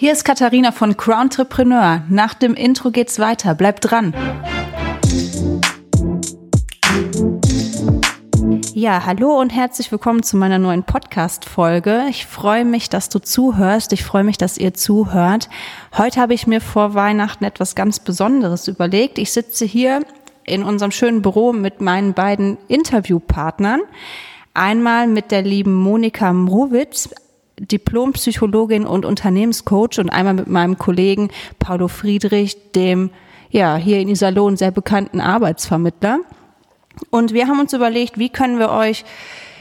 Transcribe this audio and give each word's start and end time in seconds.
Hier 0.00 0.12
ist 0.12 0.24
Katharina 0.24 0.72
von 0.72 0.96
Crowntrepreneur. 0.96 2.04
Nach 2.08 2.32
dem 2.32 2.54
Intro 2.54 2.90
geht's 2.90 3.18
weiter. 3.18 3.54
Bleibt 3.54 3.90
dran. 3.90 4.14
Ja, 8.72 9.04
hallo 9.04 9.38
und 9.38 9.50
herzlich 9.50 9.92
willkommen 9.92 10.22
zu 10.22 10.38
meiner 10.38 10.58
neuen 10.58 10.84
Podcast-Folge. 10.84 12.06
Ich 12.08 12.24
freue 12.24 12.64
mich, 12.64 12.88
dass 12.88 13.10
du 13.10 13.18
zuhörst. 13.18 13.92
Ich 13.92 14.02
freue 14.02 14.24
mich, 14.24 14.38
dass 14.38 14.56
ihr 14.56 14.72
zuhört. 14.72 15.50
Heute 15.98 16.18
habe 16.18 16.32
ich 16.32 16.46
mir 16.46 16.62
vor 16.62 16.94
Weihnachten 16.94 17.44
etwas 17.44 17.74
ganz 17.74 18.00
Besonderes 18.00 18.68
überlegt. 18.68 19.18
Ich 19.18 19.32
sitze 19.32 19.66
hier 19.66 20.00
in 20.44 20.62
unserem 20.62 20.92
schönen 20.92 21.20
Büro 21.20 21.52
mit 21.52 21.82
meinen 21.82 22.14
beiden 22.14 22.56
Interviewpartnern. 22.68 23.82
Einmal 24.54 25.08
mit 25.08 25.30
der 25.30 25.42
lieben 25.42 25.74
Monika 25.74 26.32
Mrowitz, 26.32 27.10
Diplompsychologin 27.60 28.86
und 28.86 29.04
Unternehmenscoach 29.04 29.98
und 29.98 30.10
einmal 30.10 30.34
mit 30.34 30.48
meinem 30.48 30.78
Kollegen 30.78 31.28
Paulo 31.58 31.88
Friedrich, 31.88 32.72
dem 32.72 33.10
ja 33.50 33.76
hier 33.76 33.98
in 33.98 34.08
Iserlohn 34.08 34.56
sehr 34.56 34.70
bekannten 34.70 35.20
Arbeitsvermittler. 35.20 36.20
Und 37.10 37.32
wir 37.32 37.48
haben 37.48 37.60
uns 37.60 37.72
überlegt, 37.72 38.18
wie 38.18 38.30
können 38.30 38.58
wir 38.58 38.70
euch 38.70 39.04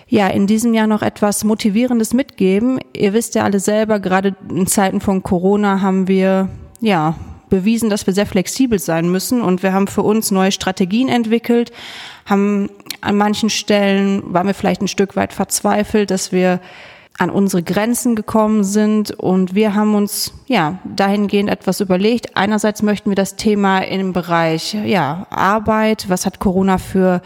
ja 0.07 0.27
in 0.27 0.47
diesem 0.47 0.73
Jahr 0.73 0.87
noch 0.87 1.01
etwas 1.01 1.43
Motivierendes 1.43 2.13
mitgeben. 2.13 2.79
Ihr 2.95 3.13
wisst 3.13 3.35
ja 3.35 3.43
alle 3.43 3.59
selber, 3.59 3.99
gerade 3.99 4.35
in 4.49 4.65
Zeiten 4.65 5.01
von 5.01 5.21
Corona 5.21 5.81
haben 5.81 6.07
wir 6.07 6.49
ja 6.79 7.15
bewiesen, 7.49 7.89
dass 7.89 8.05
wir 8.07 8.13
sehr 8.13 8.25
flexibel 8.25 8.79
sein 8.79 9.09
müssen 9.11 9.41
und 9.41 9.63
wir 9.63 9.73
haben 9.73 9.87
für 9.87 10.03
uns 10.03 10.31
neue 10.31 10.51
Strategien 10.51 11.09
entwickelt, 11.09 11.71
haben 12.25 12.69
an 13.01 13.17
manchen 13.17 13.49
Stellen 13.49 14.21
waren 14.33 14.47
wir 14.47 14.53
vielleicht 14.53 14.81
ein 14.81 14.87
Stück 14.87 15.15
weit 15.15 15.33
verzweifelt, 15.33 16.11
dass 16.11 16.31
wir 16.31 16.59
an 17.19 17.29
unsere 17.29 17.61
Grenzen 17.61 18.15
gekommen 18.15 18.63
sind 18.63 19.11
und 19.11 19.53
wir 19.53 19.75
haben 19.75 19.93
uns 19.93 20.33
ja 20.47 20.79
dahingehend 20.85 21.49
etwas 21.49 21.81
überlegt. 21.81 22.37
Einerseits 22.37 22.81
möchten 22.81 23.11
wir 23.11 23.15
das 23.15 23.35
Thema 23.35 23.79
im 23.79 24.13
Bereich 24.13 24.73
ja 24.73 25.27
Arbeit, 25.29 26.05
was 26.07 26.25
hat 26.25 26.39
Corona 26.39 26.77
für 26.77 27.21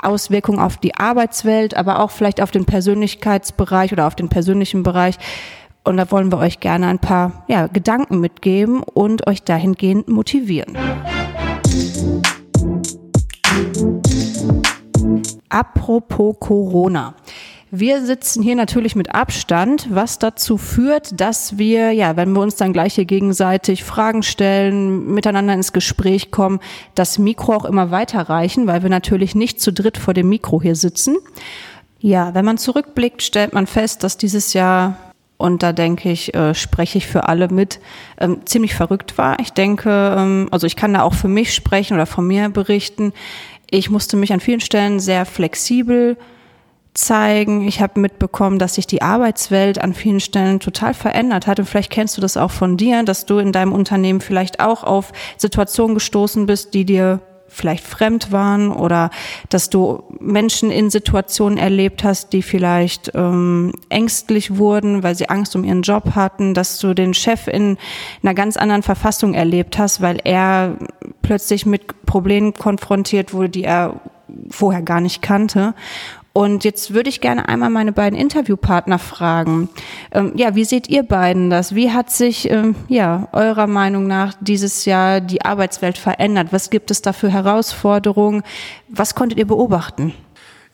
Auswirkungen 0.00 0.60
auf 0.60 0.76
die 0.76 0.94
Arbeitswelt, 0.94 1.76
aber 1.76 1.98
auch 2.00 2.12
vielleicht 2.12 2.40
auf 2.40 2.52
den 2.52 2.66
Persönlichkeitsbereich 2.66 3.92
oder 3.92 4.06
auf 4.06 4.14
den 4.14 4.28
persönlichen 4.28 4.84
Bereich. 4.84 5.18
Und 5.82 5.96
da 5.96 6.08
wollen 6.12 6.30
wir 6.30 6.38
euch 6.38 6.60
gerne 6.60 6.86
ein 6.86 7.00
paar 7.00 7.44
ja, 7.48 7.66
Gedanken 7.66 8.20
mitgeben 8.20 8.84
und 8.84 9.26
euch 9.26 9.42
dahingehend 9.42 10.06
motivieren. 10.08 10.78
Apropos 15.48 16.36
Corona. 16.38 17.14
Wir 17.74 18.04
sitzen 18.04 18.42
hier 18.42 18.54
natürlich 18.54 18.96
mit 18.96 19.14
Abstand, 19.14 19.86
was 19.88 20.18
dazu 20.18 20.58
führt, 20.58 21.18
dass 21.18 21.56
wir, 21.56 21.92
ja, 21.92 22.16
wenn 22.16 22.34
wir 22.34 22.42
uns 22.42 22.56
dann 22.56 22.74
gleich 22.74 22.96
hier 22.96 23.06
gegenseitig 23.06 23.82
Fragen 23.82 24.22
stellen, 24.22 25.14
miteinander 25.14 25.54
ins 25.54 25.72
Gespräch 25.72 26.30
kommen, 26.30 26.60
das 26.94 27.18
Mikro 27.18 27.54
auch 27.54 27.64
immer 27.64 27.90
weiterreichen, 27.90 28.66
weil 28.66 28.82
wir 28.82 28.90
natürlich 28.90 29.34
nicht 29.34 29.58
zu 29.58 29.72
dritt 29.72 29.96
vor 29.96 30.12
dem 30.12 30.28
Mikro 30.28 30.60
hier 30.60 30.76
sitzen. 30.76 31.16
Ja, 31.98 32.34
wenn 32.34 32.44
man 32.44 32.58
zurückblickt, 32.58 33.22
stellt 33.22 33.54
man 33.54 33.66
fest, 33.66 34.04
dass 34.04 34.18
dieses 34.18 34.52
Jahr 34.52 34.98
und 35.38 35.62
da 35.62 35.72
denke 35.72 36.10
ich, 36.10 36.34
äh, 36.34 36.54
spreche 36.54 36.98
ich 36.98 37.06
für 37.06 37.26
alle 37.26 37.48
mit, 37.48 37.80
ähm, 38.20 38.44
ziemlich 38.44 38.74
verrückt 38.74 39.16
war. 39.16 39.40
Ich 39.40 39.54
denke, 39.54 40.14
ähm, 40.18 40.48
also 40.50 40.66
ich 40.66 40.76
kann 40.76 40.92
da 40.92 41.00
auch 41.04 41.14
für 41.14 41.28
mich 41.28 41.54
sprechen 41.54 41.94
oder 41.94 42.04
von 42.04 42.26
mir 42.26 42.50
berichten. 42.50 43.14
Ich 43.70 43.88
musste 43.88 44.18
mich 44.18 44.30
an 44.34 44.40
vielen 44.40 44.60
Stellen 44.60 45.00
sehr 45.00 45.24
flexibel 45.24 46.18
zeigen. 46.94 47.66
Ich 47.66 47.80
habe 47.80 48.00
mitbekommen, 48.00 48.58
dass 48.58 48.74
sich 48.74 48.86
die 48.86 49.02
Arbeitswelt 49.02 49.80
an 49.80 49.94
vielen 49.94 50.20
Stellen 50.20 50.60
total 50.60 50.94
verändert 50.94 51.46
hat. 51.46 51.58
Und 51.58 51.66
vielleicht 51.66 51.90
kennst 51.90 52.16
du 52.16 52.20
das 52.20 52.36
auch 52.36 52.50
von 52.50 52.76
dir, 52.76 53.02
dass 53.02 53.26
du 53.26 53.38
in 53.38 53.52
deinem 53.52 53.72
Unternehmen 53.72 54.20
vielleicht 54.20 54.60
auch 54.60 54.84
auf 54.84 55.12
Situationen 55.38 55.94
gestoßen 55.94 56.46
bist, 56.46 56.74
die 56.74 56.84
dir 56.84 57.20
vielleicht 57.52 57.84
fremd 57.84 58.32
waren 58.32 58.72
oder 58.72 59.10
dass 59.50 59.68
du 59.68 60.04
Menschen 60.20 60.70
in 60.70 60.88
Situationen 60.88 61.58
erlebt 61.58 62.02
hast, 62.02 62.32
die 62.32 62.40
vielleicht 62.40 63.12
ähm, 63.14 63.72
ängstlich 63.90 64.56
wurden, 64.56 65.02
weil 65.02 65.14
sie 65.14 65.28
Angst 65.28 65.54
um 65.54 65.62
ihren 65.62 65.82
Job 65.82 66.14
hatten, 66.14 66.54
dass 66.54 66.78
du 66.78 66.94
den 66.94 67.12
Chef 67.12 67.48
in 67.48 67.76
einer 68.22 68.34
ganz 68.34 68.56
anderen 68.56 68.82
Verfassung 68.82 69.34
erlebt 69.34 69.76
hast, 69.76 70.00
weil 70.00 70.18
er 70.24 70.78
plötzlich 71.20 71.66
mit 71.66 72.06
Problemen 72.06 72.54
konfrontiert 72.54 73.34
wurde, 73.34 73.50
die 73.50 73.64
er 73.64 74.00
vorher 74.48 74.82
gar 74.82 75.02
nicht 75.02 75.20
kannte. 75.20 75.74
Und 76.32 76.64
jetzt 76.64 76.94
würde 76.94 77.10
ich 77.10 77.20
gerne 77.20 77.48
einmal 77.48 77.68
meine 77.68 77.92
beiden 77.92 78.18
Interviewpartner 78.18 78.98
fragen. 78.98 79.68
Ähm, 80.12 80.32
ja, 80.34 80.54
wie 80.54 80.64
seht 80.64 80.88
ihr 80.88 81.02
beiden 81.02 81.50
das? 81.50 81.74
Wie 81.74 81.90
hat 81.90 82.10
sich, 82.10 82.50
ähm, 82.50 82.74
ja, 82.88 83.28
eurer 83.32 83.66
Meinung 83.66 84.06
nach 84.06 84.32
dieses 84.40 84.86
Jahr 84.86 85.20
die 85.20 85.44
Arbeitswelt 85.44 85.98
verändert? 85.98 86.48
Was 86.50 86.70
gibt 86.70 86.90
es 86.90 87.02
da 87.02 87.12
für 87.12 87.30
Herausforderungen? 87.30 88.42
Was 88.88 89.14
konntet 89.14 89.38
ihr 89.38 89.46
beobachten? 89.46 90.14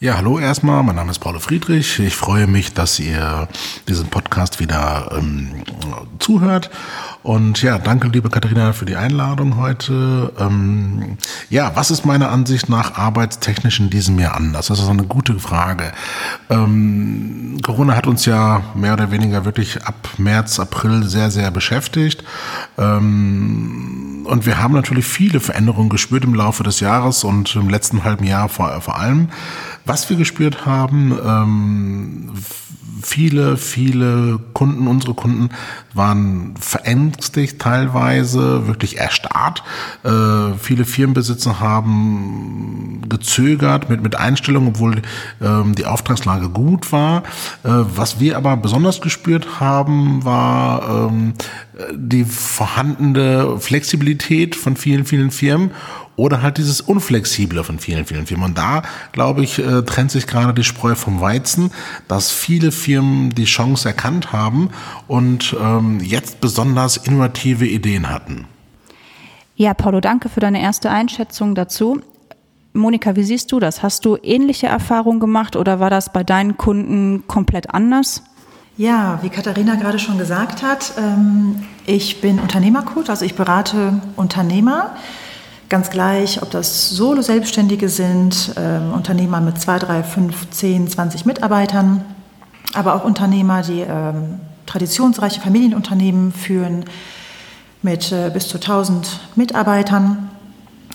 Ja, 0.00 0.16
hallo 0.16 0.38
erstmal, 0.38 0.84
mein 0.84 0.94
Name 0.94 1.10
ist 1.10 1.18
Paulo 1.18 1.40
Friedrich. 1.40 1.98
Ich 1.98 2.14
freue 2.14 2.46
mich, 2.46 2.72
dass 2.72 3.00
ihr 3.00 3.48
diesen 3.88 4.06
Podcast 4.06 4.60
wieder 4.60 5.10
ähm, 5.18 5.64
zuhört. 6.20 6.70
Und 7.24 7.60
ja, 7.62 7.80
danke, 7.80 8.06
liebe 8.06 8.30
Katharina, 8.30 8.72
für 8.72 8.84
die 8.84 8.94
Einladung 8.94 9.56
heute. 9.56 10.32
Ähm, 10.38 11.18
ja, 11.50 11.72
was 11.74 11.90
ist 11.90 12.06
meiner 12.06 12.30
Ansicht 12.30 12.68
nach 12.68 12.96
arbeitstechnisch 12.96 13.80
in 13.80 13.90
diesem 13.90 14.20
Jahr 14.20 14.36
anders? 14.36 14.68
Das 14.68 14.78
ist 14.78 14.88
eine 14.88 15.02
gute 15.02 15.36
Frage. 15.40 15.90
Ähm, 16.48 17.58
Corona 17.64 17.96
hat 17.96 18.06
uns 18.06 18.24
ja 18.24 18.62
mehr 18.76 18.92
oder 18.92 19.10
weniger 19.10 19.44
wirklich 19.44 19.82
ab 19.84 20.10
März, 20.16 20.60
April 20.60 21.08
sehr, 21.08 21.32
sehr 21.32 21.50
beschäftigt. 21.50 22.22
Ähm, 22.78 24.07
und 24.28 24.46
wir 24.46 24.62
haben 24.62 24.74
natürlich 24.74 25.06
viele 25.06 25.40
Veränderungen 25.40 25.88
gespürt 25.88 26.24
im 26.24 26.34
Laufe 26.34 26.62
des 26.62 26.80
Jahres 26.80 27.24
und 27.24 27.54
im 27.56 27.68
letzten 27.68 28.04
halben 28.04 28.24
Jahr 28.24 28.48
vor, 28.48 28.80
vor 28.80 28.98
allem. 28.98 29.28
Was 29.84 30.08
wir 30.10 30.16
gespürt 30.16 30.66
haben, 30.66 31.18
ähm, 31.24 32.32
viele, 33.02 33.56
viele 33.56 34.38
Kunden, 34.52 34.86
unsere 34.86 35.14
Kunden 35.14 35.50
waren 35.94 36.54
verängstigt 36.60 37.58
teilweise, 37.60 38.66
wirklich 38.66 38.98
erstarrt. 38.98 39.62
Äh, 40.04 40.56
viele 40.58 40.84
Firmenbesitzer 40.84 41.60
haben 41.60 43.02
gezögert 43.08 43.88
mit, 43.88 44.02
mit 44.02 44.16
Einstellungen, 44.16 44.68
obwohl 44.68 45.02
ähm, 45.40 45.74
die 45.74 45.86
Auftragslage 45.86 46.48
gut 46.50 46.92
war. 46.92 47.22
Äh, 47.64 47.70
was 47.70 48.20
wir 48.20 48.36
aber 48.36 48.56
besonders 48.56 49.00
gespürt 49.00 49.60
haben, 49.60 50.24
war 50.24 51.08
ähm, 51.08 51.34
die 51.94 52.24
vorhandene 52.24 53.58
Flexibilität 53.58 54.56
von 54.56 54.76
vielen, 54.76 55.04
vielen 55.04 55.30
Firmen 55.30 55.70
oder 56.16 56.42
halt 56.42 56.58
dieses 56.58 56.80
Unflexible 56.80 57.62
von 57.62 57.78
vielen, 57.78 58.04
vielen 58.04 58.26
Firmen. 58.26 58.46
Und 58.46 58.58
da, 58.58 58.82
glaube 59.12 59.44
ich, 59.44 59.58
äh, 59.60 59.82
trennt 59.82 60.10
sich 60.10 60.26
gerade 60.26 60.52
die 60.52 60.64
Spreu 60.64 60.96
vom 60.96 61.20
Weizen, 61.20 61.70
dass 62.08 62.30
viele 62.30 62.72
Firmen 62.72 63.30
die 63.30 63.44
Chance 63.44 63.88
erkannt 63.88 64.32
haben 64.32 64.70
und 65.06 65.56
ähm, 65.60 66.00
jetzt 66.00 66.40
besonders 66.40 66.96
innovative 66.96 67.66
Ideen 67.66 68.10
hatten. 68.10 68.46
Ja, 69.54 69.74
Paulo, 69.74 70.00
danke 70.00 70.28
für 70.28 70.40
deine 70.40 70.60
erste 70.60 70.90
Einschätzung 70.90 71.54
dazu. 71.54 72.00
Monika, 72.72 73.16
wie 73.16 73.24
siehst 73.24 73.50
du 73.52 73.60
das? 73.60 73.82
Hast 73.82 74.04
du 74.04 74.16
ähnliche 74.22 74.66
Erfahrungen 74.66 75.20
gemacht 75.20 75.56
oder 75.56 75.80
war 75.80 75.90
das 75.90 76.12
bei 76.12 76.24
deinen 76.24 76.56
Kunden 76.56 77.24
komplett 77.26 77.70
anders? 77.70 78.22
Ja, 78.78 79.18
wie 79.22 79.28
Katharina 79.28 79.74
gerade 79.74 79.98
schon 79.98 80.16
gesagt 80.16 80.62
hat, 80.62 80.92
ähm, 80.96 81.64
ich 81.84 82.22
bin 82.22 82.38
Unternehmercoach, 82.38 83.10
also 83.10 83.26
ich 83.26 83.34
berate 83.34 84.00
Unternehmer 84.16 84.96
Ganz 85.68 85.90
gleich, 85.90 86.40
ob 86.40 86.50
das 86.50 86.88
Solo-Selbstständige 86.88 87.90
sind, 87.90 88.52
äh, 88.56 88.78
Unternehmer 88.94 89.42
mit 89.42 89.60
zwei, 89.60 89.78
drei, 89.78 90.02
fünf, 90.02 90.48
zehn, 90.48 90.88
zwanzig 90.88 91.26
Mitarbeitern, 91.26 92.06
aber 92.72 92.94
auch 92.94 93.04
Unternehmer, 93.04 93.60
die 93.60 93.82
äh, 93.82 94.14
traditionsreiche 94.64 95.42
Familienunternehmen 95.42 96.32
führen 96.32 96.86
mit 97.82 98.12
äh, 98.12 98.30
bis 98.32 98.48
zu 98.48 98.56
1000 98.56 99.20
Mitarbeitern. 99.36 100.30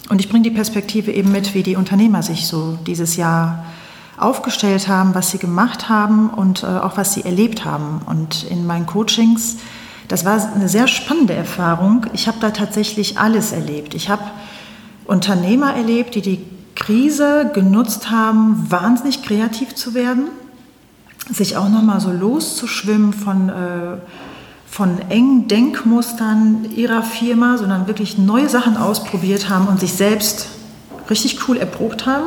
Und 0.10 0.20
ich 0.20 0.30
bringe 0.30 0.44
die 0.44 0.56
Perspektive 0.56 1.12
eben 1.12 1.32
mit, 1.32 1.54
wie 1.54 1.62
die 1.62 1.76
Unternehmer 1.76 2.24
sich 2.24 2.48
so 2.48 2.80
dieses 2.88 3.16
Jahr 3.16 3.66
aufgestellt 4.18 4.88
haben, 4.88 5.16
was 5.16 5.32
sie 5.32 5.38
gemacht 5.38 5.90
haben 5.90 6.30
und 6.30 6.64
äh, 6.64 6.68
auch 6.68 6.98
was 6.98 7.14
sie 7.14 7.24
erlebt 7.24 7.66
haben. 7.66 8.02
Und 8.06 8.44
in 8.44 8.66
meinen 8.66 8.86
Coachings, 8.86 9.58
das 10.08 10.26
war 10.26 10.54
eine 10.54 10.70
sehr 10.70 10.88
spannende 10.88 11.34
Erfahrung. 11.34 12.06
Ich 12.14 12.28
habe 12.28 12.38
da 12.40 12.52
tatsächlich 12.52 13.18
alles 13.18 13.52
erlebt. 13.52 13.94
Ich 13.94 14.10
habe 14.10 14.24
Unternehmer 15.06 15.76
erlebt, 15.76 16.16
die 16.16 16.22
die 16.22 16.46
Krise 16.76 17.52
genutzt 17.54 18.10
haben, 18.12 18.66
wahnsinnig 18.70 19.24
kreativ 19.24 19.76
zu 19.76 19.94
werden, 19.94 20.28
sich 21.32 21.58
auch 21.58 21.70
nochmal 21.70 22.00
so 22.00 22.12
loszuschwimmen 22.12 23.14
von, 23.14 23.50
äh, 23.50 23.98
von 24.68 25.00
engen 25.10 25.48
Denkmustern 25.48 26.66
ihrer 26.76 27.04
Firma, 27.04 27.58
sondern 27.58 27.88
wirklich 27.88 28.18
neue 28.18 28.50
Sachen 28.50 28.76
ausprobiert 28.76 29.50
haben 29.50 29.68
und 29.68 29.80
sich 29.80 29.94
selbst 29.94 30.48
richtig 31.10 31.48
cool 31.48 31.58
erprobt 31.58 32.06
haben. 32.06 32.26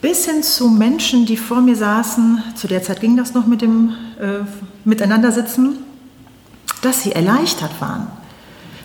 Bis 0.00 0.24
hin 0.24 0.42
zu 0.42 0.68
Menschen, 0.70 1.26
die 1.26 1.36
vor 1.36 1.60
mir 1.60 1.76
saßen, 1.76 2.42
zu 2.54 2.68
der 2.68 2.82
Zeit 2.82 3.00
ging 3.00 3.16
das 3.16 3.34
noch 3.34 3.46
mit 3.46 3.60
dem 3.60 3.90
äh, 4.18 4.46
Miteinandersitzen, 4.84 5.78
dass 6.80 7.02
sie 7.02 7.12
erleichtert 7.12 7.80
waren. 7.80 8.06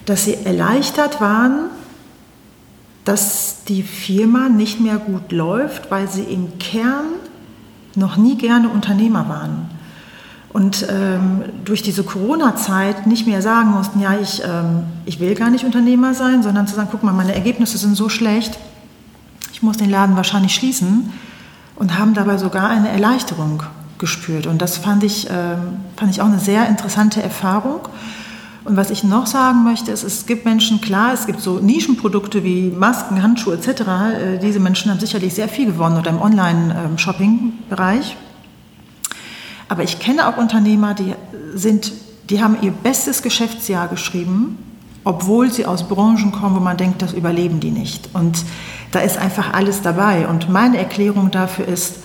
Dass 0.05 0.25
sie 0.25 0.35
erleichtert 0.43 1.21
waren, 1.21 1.69
dass 3.05 3.63
die 3.67 3.83
Firma 3.83 4.49
nicht 4.49 4.81
mehr 4.81 4.97
gut 4.97 5.31
läuft, 5.31 5.89
weil 5.89 6.09
sie 6.09 6.23
im 6.23 6.57
Kern 6.59 7.05
noch 7.95 8.17
nie 8.17 8.37
gerne 8.37 8.67
Unternehmer 8.67 9.29
waren. 9.29 9.69
Und 10.51 10.87
ähm, 10.89 11.43
durch 11.63 11.81
diese 11.81 12.03
Corona-Zeit 12.03 13.07
nicht 13.07 13.27
mehr 13.27 13.41
sagen 13.41 13.71
mussten, 13.71 13.99
ja, 13.99 14.17
ich, 14.19 14.41
ähm, 14.43 14.83
ich 15.05 15.19
will 15.19 15.35
gar 15.35 15.49
nicht 15.49 15.65
Unternehmer 15.65 16.13
sein, 16.13 16.43
sondern 16.43 16.67
zu 16.67 16.75
sagen, 16.75 16.89
guck 16.91 17.03
mal, 17.03 17.13
meine 17.13 17.35
Ergebnisse 17.35 17.77
sind 17.77 17.95
so 17.95 18.09
schlecht, 18.09 18.57
ich 19.55 19.63
muss 19.63 19.77
den 19.77 19.89
Laden 19.89 20.17
wahrscheinlich 20.17 20.53
schließen 20.53 21.13
und 21.77 21.97
haben 21.97 22.13
dabei 22.13 22.37
sogar 22.37 22.69
eine 22.69 22.89
Erleichterung 22.89 23.63
gespürt. 23.99 24.47
Und 24.47 24.61
das 24.61 24.75
fand 24.75 25.01
ich, 25.01 25.29
ähm, 25.31 25.77
fand 25.95 26.11
ich 26.11 26.19
auch 26.19 26.25
eine 26.25 26.39
sehr 26.39 26.67
interessante 26.67 27.23
Erfahrung. 27.23 27.87
Und 28.65 28.75
was 28.75 28.89
ich 28.89 29.05
noch 29.05 29.27
sagen 29.27 29.63
möchte, 29.63 29.93
ist, 29.93 30.03
es 30.03 30.25
gibt 30.25 30.43
Menschen, 30.43 30.81
klar, 30.81 31.13
es 31.13 31.25
gibt 31.25 31.39
so 31.39 31.59
Nischenprodukte 31.59 32.43
wie 32.43 32.69
Masken, 32.69 33.23
Handschuhe 33.23 33.53
etc. 33.53 33.69
Äh, 33.69 34.39
diese 34.39 34.59
Menschen 34.59 34.91
haben 34.91 34.99
sicherlich 34.99 35.33
sehr 35.33 35.47
viel 35.47 35.67
gewonnen 35.67 35.99
oder 35.99 36.09
im 36.09 36.21
Online-Shopping-Bereich. 36.21 38.17
Aber 39.69 39.83
ich 39.83 39.99
kenne 39.99 40.27
auch 40.27 40.35
Unternehmer, 40.35 40.95
die, 40.95 41.13
sind, 41.53 41.93
die 42.29 42.43
haben 42.43 42.57
ihr 42.61 42.71
bestes 42.71 43.21
Geschäftsjahr 43.21 43.87
geschrieben, 43.87 44.57
obwohl 45.05 45.49
sie 45.49 45.65
aus 45.65 45.87
Branchen 45.87 46.33
kommen, 46.33 46.57
wo 46.57 46.59
man 46.59 46.75
denkt, 46.75 47.01
das 47.01 47.13
überleben 47.13 47.61
die 47.61 47.71
nicht. 47.71 48.09
Und 48.13 48.43
da 48.95 49.01
ist 49.01 49.17
einfach 49.17 49.51
alles 49.51 49.81
dabei. 49.81 50.25
Und 50.25 50.49
meine 50.49 50.77
Erklärung 50.77 51.29
dafür 51.29 51.67
ist, 51.67 51.97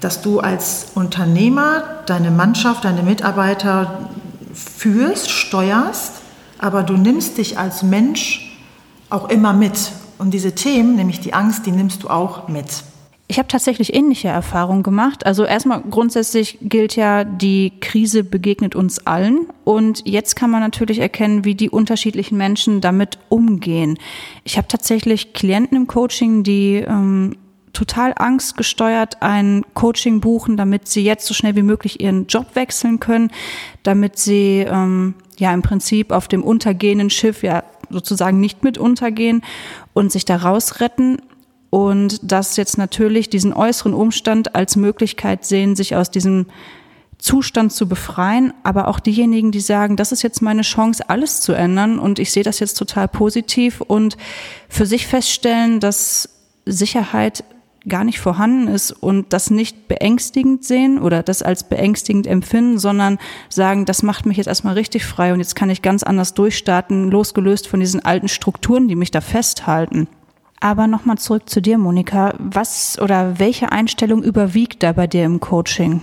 dass 0.00 0.20
du 0.20 0.40
als 0.40 0.88
Unternehmer 0.96 1.84
deine 2.06 2.32
Mannschaft, 2.32 2.84
deine 2.84 3.04
Mitarbeiter 3.04 4.10
führst, 4.52 5.30
steuerst, 5.30 6.14
aber 6.58 6.82
du 6.82 6.94
nimmst 6.94 7.38
dich 7.38 7.56
als 7.56 7.84
Mensch 7.84 8.58
auch 9.10 9.28
immer 9.28 9.52
mit. 9.52 9.92
Und 10.18 10.32
diese 10.34 10.56
Themen, 10.56 10.96
nämlich 10.96 11.20
die 11.20 11.34
Angst, 11.34 11.66
die 11.66 11.70
nimmst 11.70 12.02
du 12.02 12.10
auch 12.10 12.48
mit. 12.48 12.82
Ich 13.30 13.38
habe 13.38 13.46
tatsächlich 13.46 13.94
ähnliche 13.94 14.28
Erfahrungen 14.28 14.82
gemacht. 14.82 15.26
Also 15.26 15.44
erstmal 15.44 15.82
grundsätzlich 15.82 16.58
gilt 16.62 16.96
ja, 16.96 17.24
die 17.24 17.74
Krise 17.78 18.24
begegnet 18.24 18.74
uns 18.74 19.06
allen. 19.06 19.48
Und 19.64 20.02
jetzt 20.06 20.34
kann 20.34 20.50
man 20.50 20.62
natürlich 20.62 20.98
erkennen, 20.98 21.44
wie 21.44 21.54
die 21.54 21.68
unterschiedlichen 21.68 22.38
Menschen 22.38 22.80
damit 22.80 23.18
umgehen. 23.28 23.98
Ich 24.44 24.56
habe 24.56 24.66
tatsächlich 24.66 25.34
Klienten 25.34 25.76
im 25.76 25.86
Coaching, 25.86 26.42
die 26.42 26.76
ähm, 26.76 27.36
total 27.74 28.14
angstgesteuert 28.16 29.20
ein 29.20 29.62
Coaching 29.74 30.20
buchen, 30.20 30.56
damit 30.56 30.88
sie 30.88 31.04
jetzt 31.04 31.26
so 31.26 31.34
schnell 31.34 31.54
wie 31.54 31.62
möglich 31.62 32.00
ihren 32.00 32.28
Job 32.28 32.46
wechseln 32.54 32.98
können, 32.98 33.30
damit 33.82 34.18
sie 34.18 34.66
ähm, 34.66 35.14
ja 35.38 35.52
im 35.52 35.60
Prinzip 35.60 36.12
auf 36.12 36.28
dem 36.28 36.42
untergehenden 36.42 37.10
Schiff 37.10 37.42
ja 37.42 37.62
sozusagen 37.90 38.40
nicht 38.40 38.64
mit 38.64 38.78
untergehen 38.78 39.42
und 39.92 40.10
sich 40.12 40.24
da 40.24 40.36
rausretten 40.36 41.20
und 41.70 42.20
das 42.22 42.56
jetzt 42.56 42.78
natürlich 42.78 43.28
diesen 43.28 43.52
äußeren 43.52 43.94
Umstand 43.94 44.54
als 44.54 44.76
Möglichkeit 44.76 45.44
sehen, 45.44 45.76
sich 45.76 45.96
aus 45.96 46.10
diesem 46.10 46.46
Zustand 47.18 47.72
zu 47.72 47.88
befreien, 47.88 48.54
aber 48.62 48.88
auch 48.88 49.00
diejenigen, 49.00 49.50
die 49.50 49.60
sagen, 49.60 49.96
das 49.96 50.12
ist 50.12 50.22
jetzt 50.22 50.40
meine 50.40 50.62
Chance, 50.62 51.08
alles 51.08 51.40
zu 51.40 51.52
ändern. 51.52 51.98
Und 51.98 52.20
ich 52.20 52.30
sehe 52.30 52.44
das 52.44 52.60
jetzt 52.60 52.74
total 52.74 53.08
positiv. 53.08 53.80
Und 53.80 54.16
für 54.68 54.86
sich 54.86 55.06
feststellen, 55.06 55.80
dass 55.80 56.28
Sicherheit 56.64 57.44
gar 57.88 58.04
nicht 58.04 58.20
vorhanden 58.20 58.68
ist 58.68 58.90
und 58.90 59.32
das 59.32 59.50
nicht 59.50 59.88
beängstigend 59.88 60.64
sehen 60.64 60.98
oder 60.98 61.22
das 61.22 61.42
als 61.42 61.64
beängstigend 61.64 62.26
empfinden, 62.26 62.78
sondern 62.78 63.18
sagen, 63.48 63.84
das 63.84 64.02
macht 64.02 64.26
mich 64.26 64.36
jetzt 64.36 64.46
erstmal 64.46 64.74
richtig 64.74 65.04
frei 65.04 65.32
und 65.32 65.38
jetzt 65.38 65.56
kann 65.56 65.70
ich 65.70 65.80
ganz 65.80 66.02
anders 66.02 66.34
durchstarten, 66.34 67.10
losgelöst 67.10 67.66
von 67.66 67.80
diesen 67.80 68.04
alten 68.04 68.28
Strukturen, 68.28 68.88
die 68.88 68.96
mich 68.96 69.10
da 69.10 69.20
festhalten. 69.20 70.06
Aber 70.60 70.86
nochmal 70.86 71.18
zurück 71.18 71.48
zu 71.48 71.62
dir, 71.62 71.78
Monika. 71.78 72.34
Was 72.38 72.98
oder 72.98 73.38
welche 73.38 73.70
Einstellung 73.70 74.22
überwiegt 74.22 74.82
da 74.82 74.92
bei 74.92 75.06
dir 75.06 75.24
im 75.24 75.40
Coaching? 75.40 76.02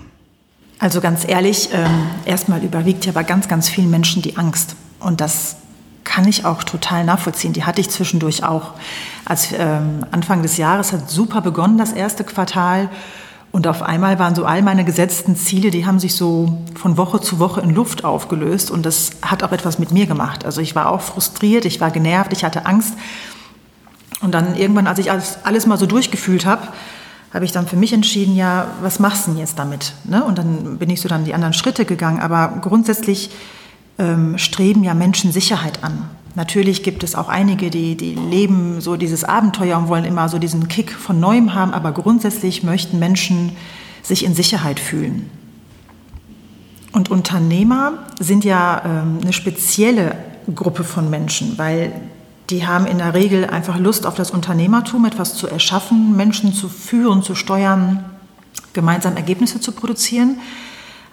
Also 0.79 1.01
ganz 1.01 1.27
ehrlich, 1.27 1.69
ähm, 1.73 2.07
erstmal 2.25 2.63
überwiegt 2.63 3.05
ja 3.05 3.11
bei 3.11 3.23
ganz, 3.23 3.47
ganz 3.47 3.69
vielen 3.69 3.89
Menschen 3.89 4.21
die 4.21 4.37
Angst. 4.37 4.75
Und 4.99 5.21
das 5.21 5.57
kann 6.03 6.27
ich 6.27 6.45
auch 6.45 6.63
total 6.63 7.03
nachvollziehen. 7.03 7.53
Die 7.53 7.63
hatte 7.63 7.81
ich 7.81 7.89
zwischendurch 7.89 8.43
auch. 8.43 8.71
Als 9.25 9.49
ähm, 9.57 10.05
Anfang 10.11 10.41
des 10.41 10.57
Jahres 10.57 10.93
hat 10.93 11.09
super 11.09 11.41
begonnen, 11.41 11.77
das 11.77 11.91
erste 11.91 12.23
Quartal. 12.23 12.89
Und 13.51 13.67
auf 13.67 13.81
einmal 13.81 14.19
waren 14.19 14.35
so 14.35 14.45
all 14.45 14.61
meine 14.61 14.83
gesetzten 14.83 15.35
Ziele, 15.37 15.71
die 15.71 15.85
haben 15.85 15.99
sich 15.99 16.15
so 16.15 16.57
von 16.75 16.97
Woche 16.97 17.21
zu 17.21 17.39
Woche 17.39 17.61
in 17.61 17.69
Luft 17.69 18.03
aufgelöst. 18.03 18.69
Und 18.69 18.85
das 18.85 19.11
hat 19.21 19.43
auch 19.43 19.53
etwas 19.53 19.79
mit 19.79 19.91
mir 19.91 20.07
gemacht. 20.07 20.45
Also 20.45 20.61
ich 20.61 20.75
war 20.75 20.91
auch 20.91 21.01
frustriert, 21.01 21.65
ich 21.65 21.79
war 21.79 21.89
genervt, 21.89 22.33
ich 22.33 22.43
hatte 22.43 22.65
Angst. 22.65 22.93
Und 24.25 24.31
dann 24.31 24.55
irgendwann, 24.55 24.87
als 24.87 24.99
ich 24.99 25.11
alles, 25.11 25.37
alles 25.43 25.65
mal 25.67 25.77
so 25.77 25.85
durchgefühlt 25.85 26.45
habe, 26.45 26.67
habe 27.33 27.45
ich 27.45 27.51
dann 27.51 27.67
für 27.67 27.75
mich 27.75 27.93
entschieden, 27.93 28.35
ja, 28.35 28.67
was 28.81 28.99
machst 28.99 29.27
du 29.27 29.31
denn 29.31 29.39
jetzt 29.39 29.59
damit? 29.59 29.93
Ne? 30.03 30.23
Und 30.23 30.37
dann 30.37 30.77
bin 30.77 30.89
ich 30.89 30.99
so 30.99 31.07
dann 31.07 31.25
die 31.25 31.33
anderen 31.33 31.53
Schritte 31.53 31.85
gegangen. 31.85 32.19
Aber 32.19 32.59
grundsätzlich 32.61 33.29
ähm, 33.99 34.37
streben 34.37 34.83
ja 34.83 34.93
Menschen 34.93 35.31
Sicherheit 35.31 35.83
an. 35.83 36.09
Natürlich 36.35 36.83
gibt 36.83 37.03
es 37.03 37.15
auch 37.15 37.29
einige, 37.29 37.69
die, 37.69 37.95
die 37.95 38.15
leben 38.15 38.81
so 38.81 38.97
dieses 38.97 39.23
Abenteuer 39.23 39.77
und 39.77 39.87
wollen 39.87 40.05
immer 40.05 40.27
so 40.27 40.39
diesen 40.39 40.67
Kick 40.67 40.91
von 40.91 41.19
Neuem 41.19 41.53
haben, 41.53 41.73
aber 41.73 41.91
grundsätzlich 41.93 42.63
möchten 42.63 42.99
Menschen 42.99 43.53
sich 44.01 44.25
in 44.25 44.33
Sicherheit 44.33 44.79
fühlen. 44.79 45.29
Und 46.93 47.11
Unternehmer 47.11 48.05
sind 48.19 48.43
ja 48.43 48.81
ähm, 48.85 49.19
eine 49.21 49.33
spezielle 49.33 50.17
Gruppe 50.53 50.83
von 50.83 51.09
Menschen, 51.09 51.57
weil 51.57 51.93
die 52.49 52.67
haben 52.67 52.85
in 52.85 52.99
der 52.99 53.13
Regel 53.13 53.45
einfach 53.45 53.77
Lust 53.77 54.05
auf 54.05 54.15
das 54.15 54.31
Unternehmertum, 54.31 55.05
etwas 55.05 55.35
zu 55.35 55.47
erschaffen, 55.47 56.15
Menschen 56.15 56.53
zu 56.53 56.69
führen, 56.69 57.23
zu 57.23 57.33
steuern, 57.33 58.05
gemeinsam 58.73 59.15
Ergebnisse 59.15 59.59
zu 59.59 59.71
produzieren. 59.71 60.39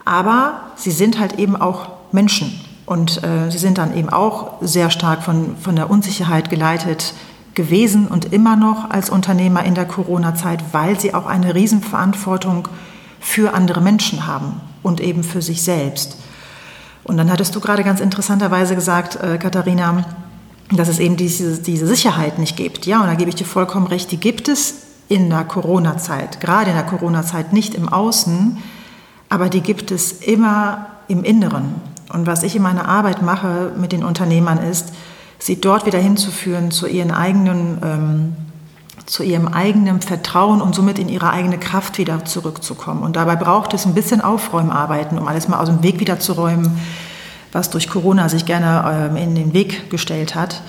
Aber 0.05 0.61
sie 0.77 0.91
sind 0.91 1.19
halt 1.19 1.39
eben 1.39 1.57
auch 1.57 1.89
Menschen. 2.13 2.61
Und 2.85 3.23
äh, 3.23 3.51
sie 3.51 3.59
sind 3.59 3.79
dann 3.79 3.97
eben 3.97 4.11
auch 4.11 4.55
sehr 4.61 4.91
stark 4.91 5.23
von, 5.23 5.57
von 5.57 5.77
der 5.77 5.89
Unsicherheit 5.89 6.51
geleitet 6.51 7.15
gewesen 7.55 8.09
und 8.09 8.33
immer 8.33 8.57
noch 8.57 8.91
als 8.91 9.11
Unternehmer 9.11 9.65
in 9.65 9.75
der 9.75 9.85
Corona-Zeit, 9.85 10.63
weil 10.73 10.99
sie 10.99 11.15
auch 11.15 11.27
eine 11.27 11.55
Riesenverantwortung 11.55 12.69
für 13.21 13.55
andere 13.55 13.81
Menschen 13.81 14.27
haben 14.27 14.61
und 14.83 15.01
eben 15.01 15.23
für 15.23 15.43
sich 15.43 15.63
selbst. 15.63 16.19
Und 17.05 17.17
dann 17.17 17.31
hattest 17.31 17.55
du 17.55 17.61
gerade 17.61 17.85
ganz 17.85 18.01
interessanterweise 18.01 18.75
gesagt, 18.75 19.17
äh, 19.17 19.39
Katharina, 19.39 20.05
dass 20.77 20.89
es 20.89 20.99
eben 20.99 21.17
diese, 21.17 21.59
diese 21.59 21.87
Sicherheit 21.87 22.39
nicht 22.39 22.57
gibt. 22.57 22.87
Ja, 22.87 23.01
und 23.01 23.07
da 23.07 23.15
gebe 23.15 23.29
ich 23.29 23.37
dir 23.37 23.45
vollkommen 23.45 23.87
recht, 23.87 24.11
die 24.11 24.19
gibt 24.19 24.49
es 24.49 24.75
in 25.09 25.29
der 25.29 25.45
Corona-Zeit, 25.45 26.41
gerade 26.41 26.71
in 26.71 26.77
der 26.77 26.87
Corona-Zeit 26.87 27.53
nicht 27.53 27.75
im 27.75 27.89
Außen, 27.89 28.59
aber 29.29 29.49
die 29.49 29.61
gibt 29.61 29.91
es 29.91 30.13
immer 30.13 30.87
im 31.09 31.25
Inneren. 31.25 31.75
Und 32.13 32.27
was 32.27 32.43
ich 32.43 32.57
in 32.57 32.63
meiner 32.63 32.89
Arbeit 32.89 33.23
mache 33.23 33.73
mit 33.79 33.93
den 33.93 34.05
Unternehmern 34.05 34.59
ist, 34.59 34.93
sie 35.39 35.61
dort 35.61 35.87
wieder 35.87 35.99
hinzuführen 35.99 36.71
zu 36.71 36.87
ihren 36.87 37.11
eigenen, 37.11 37.79
ähm, 37.83 38.37
zu 39.07 39.23
ihrem 39.23 39.49
eigenen 39.49 40.01
Vertrauen 40.01 40.61
und 40.61 40.75
somit 40.75 40.99
in 40.99 41.09
ihre 41.09 41.31
eigene 41.31 41.59
Kraft 41.59 41.99
wieder 41.99 42.25
zurückzukommen. 42.25 43.03
Und 43.03 43.17
dabei 43.17 43.37
braucht 43.37 43.75
es 43.75 43.85
ein 43.85 43.95
bisschen 43.95 44.21
Aufräumarbeiten, 44.21 45.19
um 45.19 45.27
alles 45.27 45.49
mal 45.49 45.59
aus 45.59 45.69
dem 45.69 45.83
Weg 45.83 46.01
wieder 46.01 46.21
zu 46.21 46.35
räumen, 46.35 46.79
was 47.53 47.71
durch 47.71 47.89
Corona 47.89 48.29
sich 48.29 48.47
gerne 48.47 49.11
ähm, 49.11 49.17
in 49.17 49.35
den 49.35 49.53
Weg 49.55 49.91
gestellt 49.91 50.35
hat. 50.35 50.63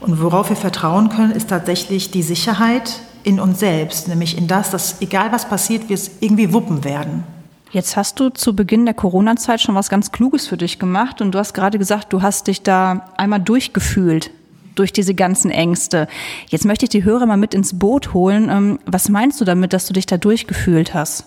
Und 0.00 0.22
worauf 0.22 0.50
wir 0.50 0.56
vertrauen 0.56 1.08
können, 1.08 1.32
ist 1.32 1.48
tatsächlich 1.48 2.10
die 2.10 2.22
Sicherheit 2.22 3.00
in 3.24 3.40
uns 3.40 3.58
selbst, 3.58 4.08
nämlich 4.08 4.38
in 4.38 4.46
das, 4.46 4.70
dass 4.70 5.00
egal 5.00 5.32
was 5.32 5.48
passiert, 5.48 5.88
wir 5.88 5.94
es 5.94 6.10
irgendwie 6.20 6.52
wuppen 6.52 6.84
werden. 6.84 7.24
Jetzt 7.72 7.96
hast 7.96 8.20
du 8.20 8.28
zu 8.28 8.54
Beginn 8.54 8.84
der 8.84 8.94
Corona-Zeit 8.94 9.60
schon 9.60 9.74
was 9.74 9.88
ganz 9.88 10.12
Kluges 10.12 10.46
für 10.46 10.56
dich 10.56 10.78
gemacht 10.78 11.20
und 11.20 11.32
du 11.32 11.38
hast 11.38 11.52
gerade 11.52 11.78
gesagt, 11.78 12.12
du 12.12 12.22
hast 12.22 12.46
dich 12.46 12.62
da 12.62 13.10
einmal 13.16 13.40
durchgefühlt 13.40 14.30
durch 14.76 14.92
diese 14.92 15.14
ganzen 15.14 15.50
Ängste. 15.50 16.06
Jetzt 16.48 16.64
möchte 16.64 16.84
ich 16.84 16.90
die 16.90 17.02
Hörer 17.02 17.26
mal 17.26 17.36
mit 17.36 17.54
ins 17.54 17.78
Boot 17.78 18.14
holen. 18.14 18.48
Ähm, 18.48 18.78
was 18.86 19.08
meinst 19.08 19.40
du 19.40 19.44
damit, 19.44 19.72
dass 19.72 19.86
du 19.86 19.92
dich 19.92 20.06
da 20.06 20.16
durchgefühlt 20.18 20.94
hast? 20.94 21.24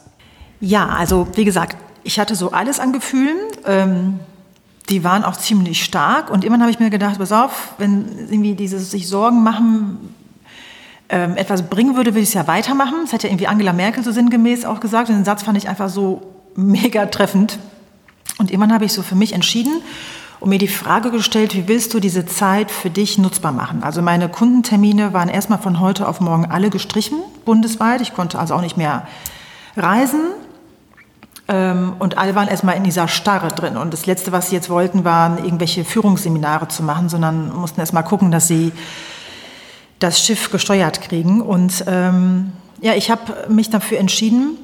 Ja, 0.61 0.87
also 0.87 1.27
wie 1.35 1.45
gesagt, 1.45 1.75
ich 2.03 2.19
hatte 2.19 2.35
so 2.35 2.51
alles 2.51 2.79
an 2.79 2.93
Gefühlen. 2.93 3.37
Ähm, 3.65 4.19
die 4.89 5.03
waren 5.03 5.23
auch 5.23 5.37
ziemlich 5.37 5.83
stark 5.83 6.29
und 6.31 6.43
immer 6.43 6.59
habe 6.59 6.71
ich 6.71 6.79
mir 6.79 6.89
gedacht, 6.89 7.19
pass 7.19 7.31
auf, 7.31 7.73
wenn 7.77 8.07
irgendwie 8.29 8.55
dieses 8.55 8.91
sich 8.91 9.07
Sorgen 9.07 9.43
machen 9.43 9.97
ähm, 11.09 11.35
etwas 11.37 11.63
bringen 11.63 11.95
würde, 11.95 12.11
würde 12.11 12.21
ich 12.21 12.29
es 12.29 12.33
ja 12.33 12.47
weitermachen. 12.47 12.95
Das 13.03 13.13
hat 13.13 13.23
ja 13.23 13.29
irgendwie 13.29 13.47
Angela 13.47 13.73
Merkel 13.73 14.03
so 14.03 14.11
sinngemäß 14.11 14.65
auch 14.65 14.79
gesagt. 14.79 15.09
Und 15.09 15.15
den 15.15 15.25
Satz 15.25 15.43
fand 15.43 15.57
ich 15.57 15.67
einfach 15.67 15.89
so 15.89 16.21
mega 16.55 17.07
treffend. 17.07 17.59
Und 18.37 18.51
irgendwann 18.51 18.73
habe 18.73 18.85
ich 18.85 18.93
so 18.93 19.01
für 19.01 19.15
mich 19.15 19.33
entschieden 19.33 19.81
und 20.39 20.49
mir 20.49 20.59
die 20.59 20.69
Frage 20.69 21.11
gestellt, 21.11 21.55
wie 21.55 21.67
willst 21.67 21.93
du 21.93 21.99
diese 21.99 22.25
Zeit 22.25 22.71
für 22.71 22.89
dich 22.89 23.17
nutzbar 23.17 23.51
machen? 23.51 23.83
Also 23.83 24.01
meine 24.01 24.29
Kundentermine 24.29 25.11
waren 25.11 25.27
erstmal 25.27 25.59
von 25.59 25.79
heute 25.79 26.07
auf 26.07 26.21
morgen 26.21 26.45
alle 26.45 26.69
gestrichen, 26.69 27.17
bundesweit. 27.43 28.01
Ich 28.01 28.13
konnte 28.13 28.39
also 28.39 28.53
auch 28.53 28.61
nicht 28.61 28.77
mehr 28.77 29.07
reisen. 29.75 30.21
Ähm, 31.49 31.93
und 31.97 32.17
alle 32.17 32.35
waren 32.35 32.47
erstmal 32.47 32.77
in 32.77 32.83
dieser 32.83 33.07
Starre 33.07 33.49
drin. 33.49 33.75
Und 33.75 33.91
das 33.91 34.05
Letzte, 34.05 34.31
was 34.31 34.49
sie 34.49 34.55
jetzt 34.55 34.69
wollten, 34.69 35.03
waren 35.03 35.43
irgendwelche 35.43 35.83
Führungsseminare 35.83 36.67
zu 36.67 36.83
machen, 36.83 37.09
sondern 37.09 37.53
mussten 37.53 37.79
erstmal 37.79 38.03
gucken, 38.03 38.31
dass 38.31 38.47
sie 38.47 38.71
das 39.97 40.23
Schiff 40.23 40.51
gesteuert 40.51 41.01
kriegen. 41.01 41.41
Und 41.41 41.83
ähm, 41.87 42.53
ja, 42.81 42.93
ich 42.93 43.09
habe 43.09 43.49
mich 43.49 43.71
dafür 43.71 43.97
entschieden, 43.97 44.57